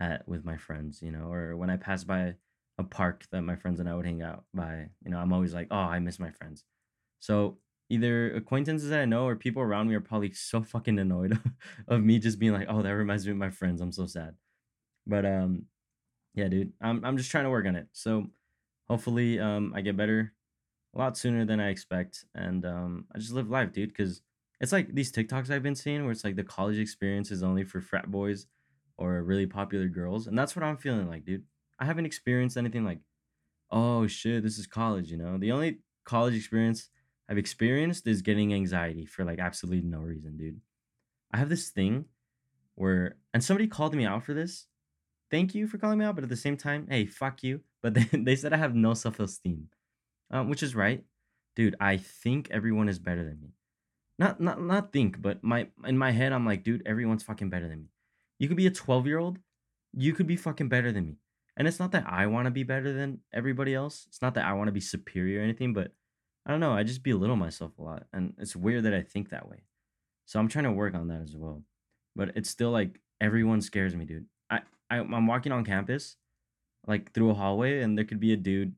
at 0.00 0.26
with 0.26 0.44
my 0.44 0.56
friends, 0.56 1.02
you 1.02 1.10
know, 1.10 1.30
or 1.30 1.56
when 1.56 1.70
I 1.70 1.76
passed 1.76 2.06
by 2.06 2.34
a 2.78 2.82
park 2.82 3.24
that 3.30 3.42
my 3.42 3.56
friends 3.56 3.78
and 3.78 3.88
I 3.88 3.94
would 3.94 4.06
hang 4.06 4.22
out 4.22 4.44
by, 4.52 4.88
you 5.04 5.10
know, 5.10 5.18
I'm 5.18 5.32
always 5.32 5.54
like, 5.54 5.68
oh, 5.70 5.76
I 5.76 5.98
miss 6.00 6.18
my 6.18 6.30
friends. 6.30 6.64
So 7.20 7.58
either 7.90 8.34
acquaintances 8.34 8.88
that 8.88 9.00
I 9.00 9.04
know 9.04 9.26
or 9.26 9.36
people 9.36 9.62
around 9.62 9.88
me 9.88 9.94
are 9.94 10.00
probably 10.00 10.32
so 10.34 10.62
fucking 10.62 10.98
annoyed 10.98 11.38
of 11.88 12.02
me 12.02 12.18
just 12.18 12.38
being 12.38 12.52
like, 12.52 12.66
oh, 12.68 12.82
that 12.82 12.90
reminds 12.90 13.26
me 13.26 13.32
of 13.32 13.38
my 13.38 13.50
friends. 13.50 13.80
I'm 13.80 13.92
so 13.92 14.06
sad. 14.06 14.34
But 15.06 15.26
um, 15.26 15.66
yeah, 16.34 16.48
dude, 16.48 16.72
I'm 16.80 17.04
I'm 17.04 17.16
just 17.16 17.30
trying 17.30 17.44
to 17.44 17.50
work 17.50 17.66
on 17.66 17.76
it. 17.76 17.88
So 17.92 18.26
hopefully 18.88 19.38
um 19.38 19.72
I 19.74 19.80
get 19.80 19.96
better 19.96 20.32
a 20.94 20.98
lot 20.98 21.16
sooner 21.16 21.44
than 21.44 21.60
I 21.60 21.70
expect, 21.70 22.24
and 22.34 22.64
um 22.64 23.06
I 23.14 23.18
just 23.18 23.32
live 23.32 23.50
life, 23.50 23.72
dude. 23.72 23.90
Because 23.90 24.22
it's 24.60 24.72
like 24.72 24.94
these 24.94 25.12
TikToks 25.12 25.50
I've 25.50 25.62
been 25.62 25.74
seeing 25.74 26.02
where 26.02 26.12
it's 26.12 26.24
like 26.24 26.36
the 26.36 26.44
college 26.44 26.78
experience 26.78 27.30
is 27.30 27.42
only 27.42 27.64
for 27.64 27.80
frat 27.80 28.10
boys 28.10 28.46
or 28.96 29.22
really 29.22 29.46
popular 29.46 29.88
girls, 29.88 30.26
and 30.26 30.38
that's 30.38 30.54
what 30.54 30.64
I'm 30.64 30.76
feeling 30.76 31.08
like, 31.08 31.24
dude. 31.24 31.44
I 31.78 31.84
haven't 31.86 32.06
experienced 32.06 32.56
anything 32.56 32.84
like, 32.84 33.00
oh 33.70 34.06
shit, 34.06 34.42
this 34.42 34.58
is 34.58 34.66
college. 34.66 35.10
You 35.10 35.18
know, 35.18 35.38
the 35.38 35.52
only 35.52 35.80
college 36.04 36.34
experience 36.34 36.90
I've 37.28 37.38
experienced 37.38 38.06
is 38.06 38.22
getting 38.22 38.52
anxiety 38.54 39.06
for 39.06 39.24
like 39.24 39.38
absolutely 39.38 39.82
no 39.88 39.98
reason, 39.98 40.36
dude. 40.36 40.60
I 41.32 41.38
have 41.38 41.48
this 41.48 41.70
thing 41.70 42.06
where, 42.74 43.16
and 43.32 43.42
somebody 43.42 43.66
called 43.66 43.94
me 43.94 44.04
out 44.04 44.24
for 44.24 44.34
this. 44.34 44.66
Thank 45.30 45.54
you 45.54 45.66
for 45.66 45.78
calling 45.78 45.98
me 45.98 46.04
out, 46.04 46.14
but 46.14 46.24
at 46.24 46.30
the 46.30 46.36
same 46.36 46.56
time, 46.56 46.86
hey, 46.88 47.06
fuck 47.06 47.42
you. 47.42 47.60
But 47.82 47.94
they, 47.94 48.04
they 48.12 48.36
said 48.36 48.52
I 48.52 48.58
have 48.58 48.74
no 48.74 48.94
self 48.94 49.20
esteem, 49.20 49.68
um, 50.30 50.48
which 50.48 50.62
is 50.62 50.74
right, 50.74 51.04
dude. 51.56 51.76
I 51.80 51.96
think 51.96 52.48
everyone 52.50 52.88
is 52.88 52.98
better 52.98 53.24
than 53.24 53.40
me. 53.40 53.54
Not 54.18 54.40
not 54.40 54.60
not 54.60 54.92
think, 54.92 55.20
but 55.20 55.42
my 55.42 55.68
in 55.84 55.98
my 55.98 56.12
head, 56.12 56.32
I'm 56.32 56.46
like, 56.46 56.62
dude, 56.62 56.82
everyone's 56.86 57.22
fucking 57.22 57.50
better 57.50 57.68
than 57.68 57.80
me. 57.80 57.88
You 58.38 58.48
could 58.48 58.56
be 58.56 58.66
a 58.66 58.70
12 58.70 59.06
year 59.06 59.18
old, 59.18 59.38
you 59.92 60.12
could 60.12 60.26
be 60.26 60.36
fucking 60.36 60.68
better 60.68 60.92
than 60.92 61.06
me. 61.06 61.16
And 61.56 61.68
it's 61.68 61.78
not 61.78 61.92
that 61.92 62.04
I 62.08 62.26
want 62.26 62.46
to 62.46 62.50
be 62.50 62.64
better 62.64 62.92
than 62.92 63.20
everybody 63.32 63.74
else. 63.74 64.06
It's 64.08 64.20
not 64.22 64.34
that 64.34 64.44
I 64.44 64.52
want 64.54 64.68
to 64.68 64.72
be 64.72 64.80
superior 64.80 65.40
or 65.40 65.44
anything, 65.44 65.72
but 65.72 65.92
I 66.46 66.50
don't 66.50 66.60
know. 66.60 66.72
I 66.72 66.82
just 66.82 67.02
belittle 67.02 67.36
myself 67.36 67.78
a 67.78 67.82
lot, 67.82 68.04
and 68.12 68.34
it's 68.38 68.56
weird 68.56 68.84
that 68.84 68.94
I 68.94 69.02
think 69.02 69.30
that 69.30 69.48
way. 69.48 69.64
So 70.26 70.38
I'm 70.38 70.48
trying 70.48 70.64
to 70.64 70.72
work 70.72 70.94
on 70.94 71.08
that 71.08 71.22
as 71.22 71.36
well. 71.36 71.62
But 72.16 72.32
it's 72.36 72.50
still 72.50 72.70
like 72.70 73.00
everyone 73.20 73.60
scares 73.60 73.94
me, 73.96 74.04
dude. 74.04 74.26
I, 74.50 74.60
I 74.90 74.98
I'm 74.98 75.26
walking 75.26 75.52
on 75.52 75.64
campus, 75.64 76.16
like 76.86 77.12
through 77.12 77.30
a 77.30 77.34
hallway, 77.34 77.80
and 77.80 77.96
there 77.96 78.04
could 78.04 78.20
be 78.20 78.32
a 78.32 78.36
dude 78.36 78.74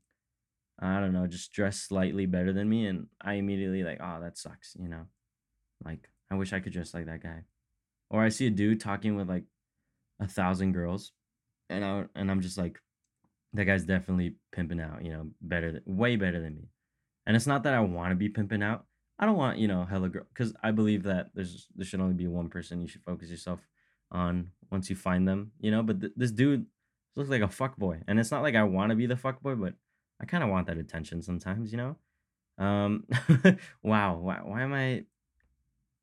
I 0.79 0.99
don't 0.99 1.13
know, 1.13 1.25
just 1.25 1.53
dress 1.53 1.79
slightly 1.79 2.25
better 2.25 2.53
than 2.53 2.69
me, 2.69 2.85
and 2.85 3.07
I 3.21 3.33
immediately 3.33 3.83
like, 3.83 3.99
oh, 4.01 4.19
that 4.21 4.37
sucks, 4.37 4.75
you 4.79 4.87
know. 4.87 5.05
Like 5.83 6.09
I 6.29 6.35
wish 6.35 6.53
I 6.53 6.59
could 6.59 6.73
dress 6.73 6.93
like 6.93 7.05
that 7.05 7.23
guy. 7.23 7.43
Or 8.09 8.23
I 8.23 8.29
see 8.29 8.47
a 8.47 8.51
dude 8.51 8.79
talking 8.79 9.15
with 9.15 9.29
like 9.29 9.43
a 10.19 10.27
thousand 10.27 10.73
girls, 10.73 11.11
and 11.69 11.83
I 11.83 12.05
and 12.15 12.29
I'm 12.29 12.41
just 12.41 12.57
like, 12.57 12.79
that 13.53 13.65
guy's 13.65 13.85
definitely 13.85 14.35
pimping 14.51 14.79
out, 14.79 15.03
you 15.03 15.11
know, 15.11 15.27
better 15.41 15.71
than, 15.71 15.83
way 15.85 16.15
better 16.15 16.41
than 16.41 16.55
me. 16.55 16.69
And 17.25 17.35
it's 17.35 17.47
not 17.47 17.63
that 17.63 17.73
I 17.73 17.79
want 17.79 18.11
to 18.11 18.15
be 18.15 18.29
pimping 18.29 18.63
out. 18.63 18.85
I 19.19 19.25
don't 19.25 19.35
want, 19.35 19.57
you 19.57 19.67
know, 19.67 19.83
hella 19.83 20.09
girl 20.09 20.25
because 20.29 20.53
I 20.63 20.71
believe 20.71 21.03
that 21.03 21.31
there's 21.33 21.67
there 21.75 21.85
should 21.85 22.01
only 22.01 22.13
be 22.13 22.27
one 22.27 22.49
person 22.49 22.81
you 22.81 22.87
should 22.87 23.03
focus 23.03 23.29
yourself 23.29 23.59
on 24.11 24.51
once 24.71 24.89
you 24.89 24.95
find 24.95 25.27
them, 25.27 25.51
you 25.59 25.71
know. 25.71 25.81
But 25.81 26.01
th- 26.01 26.13
this 26.15 26.31
dude 26.31 26.67
looks 27.15 27.29
like 27.29 27.41
a 27.41 27.47
fuck 27.47 27.77
boy, 27.77 28.01
and 28.07 28.19
it's 28.19 28.31
not 28.31 28.43
like 28.43 28.55
I 28.55 28.63
want 28.63 28.91
to 28.91 28.95
be 28.95 29.07
the 29.07 29.17
fuck 29.17 29.41
boy, 29.41 29.55
but 29.55 29.73
I 30.21 30.25
kind 30.25 30.43
of 30.43 30.49
want 30.49 30.67
that 30.67 30.77
attention 30.77 31.21
sometimes, 31.21 31.71
you 31.71 31.77
know. 31.77 31.95
Um, 32.63 33.05
wow, 33.83 34.17
why, 34.17 34.39
why 34.43 34.63
am 34.63 34.73
I 34.73 35.03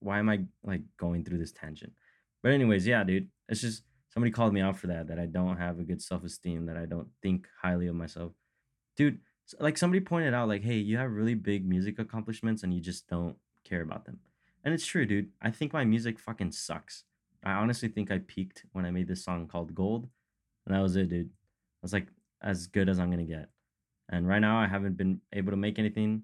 why 0.00 0.18
am 0.18 0.28
I 0.28 0.40
like 0.62 0.82
going 0.98 1.24
through 1.24 1.38
this 1.38 1.52
tangent? 1.52 1.92
But 2.42 2.52
anyways, 2.52 2.86
yeah, 2.86 3.02
dude, 3.04 3.28
it's 3.48 3.60
just 3.60 3.82
somebody 4.08 4.30
called 4.30 4.52
me 4.52 4.60
out 4.60 4.76
for 4.76 4.86
that 4.88 5.08
that 5.08 5.18
I 5.18 5.26
don't 5.26 5.56
have 5.56 5.78
a 5.78 5.84
good 5.84 6.02
self 6.02 6.24
esteem, 6.24 6.66
that 6.66 6.76
I 6.76 6.84
don't 6.84 7.08
think 7.22 7.48
highly 7.60 7.86
of 7.88 7.96
myself, 7.96 8.32
dude. 8.96 9.18
Like 9.60 9.76
somebody 9.76 10.00
pointed 10.00 10.32
out, 10.32 10.48
like, 10.48 10.62
hey, 10.62 10.76
you 10.76 10.96
have 10.96 11.10
really 11.10 11.34
big 11.34 11.68
music 11.68 11.98
accomplishments 11.98 12.62
and 12.62 12.72
you 12.72 12.80
just 12.80 13.06
don't 13.08 13.36
care 13.62 13.82
about 13.82 14.06
them, 14.06 14.20
and 14.64 14.72
it's 14.72 14.86
true, 14.86 15.06
dude. 15.06 15.30
I 15.42 15.50
think 15.50 15.72
my 15.72 15.84
music 15.84 16.18
fucking 16.18 16.52
sucks, 16.52 17.04
I 17.44 17.52
honestly 17.52 17.88
think 17.88 18.10
I 18.10 18.18
peaked 18.18 18.64
when 18.72 18.86
I 18.86 18.90
made 18.90 19.06
this 19.06 19.24
song 19.24 19.46
called 19.46 19.74
Gold, 19.74 20.08
and 20.66 20.74
that 20.74 20.80
was 20.80 20.96
it, 20.96 21.10
dude. 21.10 21.26
I 21.26 21.82
was 21.82 21.92
like 21.92 22.06
as 22.42 22.66
good 22.66 22.88
as 22.88 22.98
I'm 22.98 23.10
gonna 23.10 23.24
get. 23.24 23.48
And 24.08 24.28
right 24.28 24.40
now 24.40 24.58
I 24.58 24.66
haven't 24.66 24.96
been 24.96 25.20
able 25.32 25.50
to 25.52 25.56
make 25.56 25.78
anything 25.78 26.22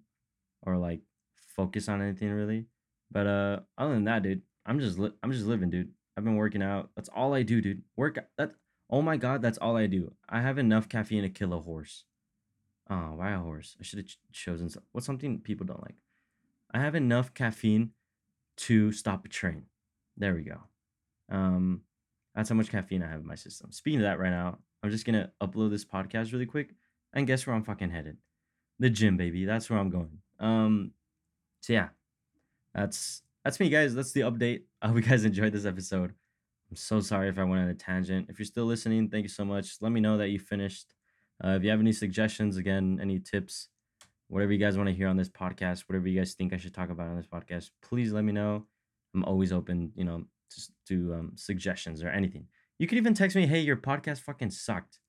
or 0.63 0.77
like 0.77 1.01
focus 1.57 1.89
on 1.89 2.03
anything 2.03 2.31
really. 2.31 2.67
But 3.11 3.27
uh 3.27 3.61
other 3.79 3.95
than 3.95 4.05
that, 4.05 4.23
dude, 4.23 4.43
I'm 4.67 4.81
just 4.81 4.99
li- 4.99 5.15
I'm 5.23 5.33
just 5.33 5.47
living, 5.47 5.71
dude. 5.71 5.93
I've 6.17 6.25
been 6.25 6.37
working 6.37 6.63
out. 6.63 6.91
That's 6.97 7.09
all 7.09 7.35
I 7.35 7.43
do, 7.43 7.61
dude. 7.61 7.83
Work 7.97 8.19
that 8.39 8.53
oh 8.91 9.03
my 9.03 9.17
god, 9.17 9.43
that's 9.43 9.59
all 9.59 9.77
I 9.77 9.87
do. 9.87 10.13
I 10.29 10.41
have 10.41 10.59
enough 10.59 10.89
caffeine 10.89 11.23
to 11.23 11.29
kill 11.31 11.55
a 11.55 11.61
horse. 11.61 12.05
Oh, 12.91 13.13
why 13.17 13.33
a 13.33 13.39
horse? 13.39 13.77
I 13.81 13.85
should 13.85 14.01
have 14.01 14.09
ch- 14.09 14.19
chosen 14.33 14.69
some, 14.69 14.83
what's 14.93 15.07
something 15.07 15.41
people 15.41 15.65
don't 15.67 15.83
like. 15.83 15.95
I 16.73 16.81
have 16.81 16.95
enough 16.95 17.33
caffeine 17.35 17.93
to 18.59 18.93
stop 18.93 19.25
a 19.25 19.29
train. 19.29 19.65
There 20.17 20.35
we 20.35 20.43
go. 20.43 20.59
Um, 21.31 21.83
that's 22.35 22.49
how 22.49 22.57
much 22.57 22.71
caffeine 22.71 23.03
I 23.03 23.09
have 23.09 23.21
in 23.21 23.27
my 23.27 23.37
system. 23.37 23.73
Speaking 23.73 24.01
of 24.01 24.05
that, 24.05 24.19
right 24.19 24.31
now, 24.31 24.59
I'm 24.83 24.91
just 24.91 25.05
gonna 25.07 25.31
upload 25.41 25.71
this 25.71 25.85
podcast 25.85 26.33
really 26.33 26.47
quick, 26.47 26.75
and 27.13 27.27
guess 27.27 27.47
where 27.47 27.55
I'm 27.55 27.65
fucking 27.65 27.91
headed? 27.91 28.17
The 28.79 28.91
gym, 28.91 29.17
baby. 29.17 29.45
That's 29.45 29.69
where 29.69 29.79
I'm 29.79 29.91
going. 29.91 30.19
Um, 30.39 30.93
so 31.61 31.73
yeah, 31.73 31.89
that's 32.75 33.23
that's 33.45 33.61
me, 33.61 33.69
guys. 33.69 33.95
That's 33.95 34.13
the 34.13 34.23
update. 34.23 34.63
I 34.81 34.89
hope 34.89 34.97
you 34.97 35.03
guys 35.03 35.25
enjoyed 35.25 35.53
this 35.53 35.67
episode. 35.67 36.13
I'm 36.71 36.77
so 36.77 37.01
sorry 37.01 37.29
if 37.29 37.39
I 37.39 37.45
went 37.45 37.63
on 37.63 37.69
a 37.69 37.75
tangent. 37.75 38.27
If 38.29 38.39
you're 38.39 38.47
still 38.47 38.65
listening, 38.65 39.09
thank 39.09 39.25
you 39.25 39.29
so 39.29 39.45
much. 39.45 39.77
Let 39.81 39.93
me 39.93 40.01
know 40.01 40.19
that 40.19 40.29
you 40.29 40.39
finished. 40.39 40.95
Uh, 41.43 41.51
if 41.51 41.65
you 41.65 41.71
have 41.71 41.81
any 41.81 41.93
suggestions, 41.93 42.59
again, 42.59 42.99
any 43.03 43.19
tips, 43.19 43.69
whatever 44.29 44.53
you 44.53 44.59
guys 44.59 44.77
want 44.77 44.89
to 44.89 44.95
hear 44.95 45.09
on 45.09 45.17
this 45.17 45.29
podcast, 45.29 45.85
whatever 45.89 46.07
you 46.07 46.19
guys 46.19 46.35
think 46.35 46.53
I 46.53 46.59
should 46.59 46.75
talk 46.75 46.91
about 46.91 47.09
on 47.09 47.17
this 47.17 47.27
podcast, 47.27 47.71
please 47.83 48.13
let 48.13 48.25
me 48.25 48.33
know. 48.33 48.67
I'm 49.15 49.25
always 49.25 49.53
open, 49.53 49.91
you 49.97 50.05
know, 50.05 50.25
to, 50.51 50.73
to 50.89 51.15
um, 51.15 51.33
suggestions 51.35 52.05
or 52.05 52.09
anything. 52.09 52.47
You 52.79 52.87
could 52.87 52.99
even 52.99 53.15
text 53.15 53.37
me, 53.37 53.47
hey, 53.47 53.61
your 53.61 53.77
podcast 53.77 54.21
fucking 54.21 54.51
sucked. 54.51 55.01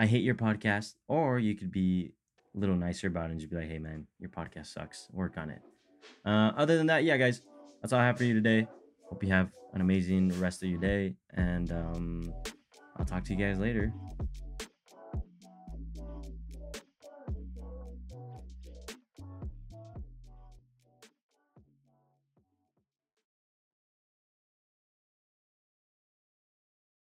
I 0.00 0.06
hate 0.06 0.24
your 0.24 0.34
podcast. 0.34 0.94
Or 1.08 1.38
you 1.38 1.54
could 1.54 1.70
be 1.70 2.12
a 2.56 2.58
little 2.58 2.74
nicer 2.74 3.06
about 3.06 3.26
it 3.26 3.32
and 3.32 3.40
just 3.40 3.50
be 3.50 3.56
like, 3.56 3.68
hey, 3.68 3.78
man, 3.78 4.06
your 4.18 4.30
podcast 4.30 4.72
sucks. 4.72 5.06
Work 5.12 5.36
on 5.36 5.50
it. 5.50 5.60
Uh, 6.24 6.52
other 6.56 6.78
than 6.78 6.86
that, 6.86 7.04
yeah, 7.04 7.18
guys, 7.18 7.42
that's 7.82 7.92
all 7.92 8.00
I 8.00 8.06
have 8.06 8.16
for 8.16 8.24
you 8.24 8.32
today. 8.32 8.66
Hope 9.10 9.22
you 9.22 9.28
have 9.28 9.50
an 9.74 9.82
amazing 9.82 10.30
rest 10.40 10.62
of 10.62 10.70
your 10.70 10.80
day. 10.80 11.16
And 11.34 11.70
um, 11.70 12.34
I'll 12.96 13.04
talk 13.04 13.24
to 13.24 13.34
you 13.34 13.38
guys 13.38 13.58
later. 13.58 13.92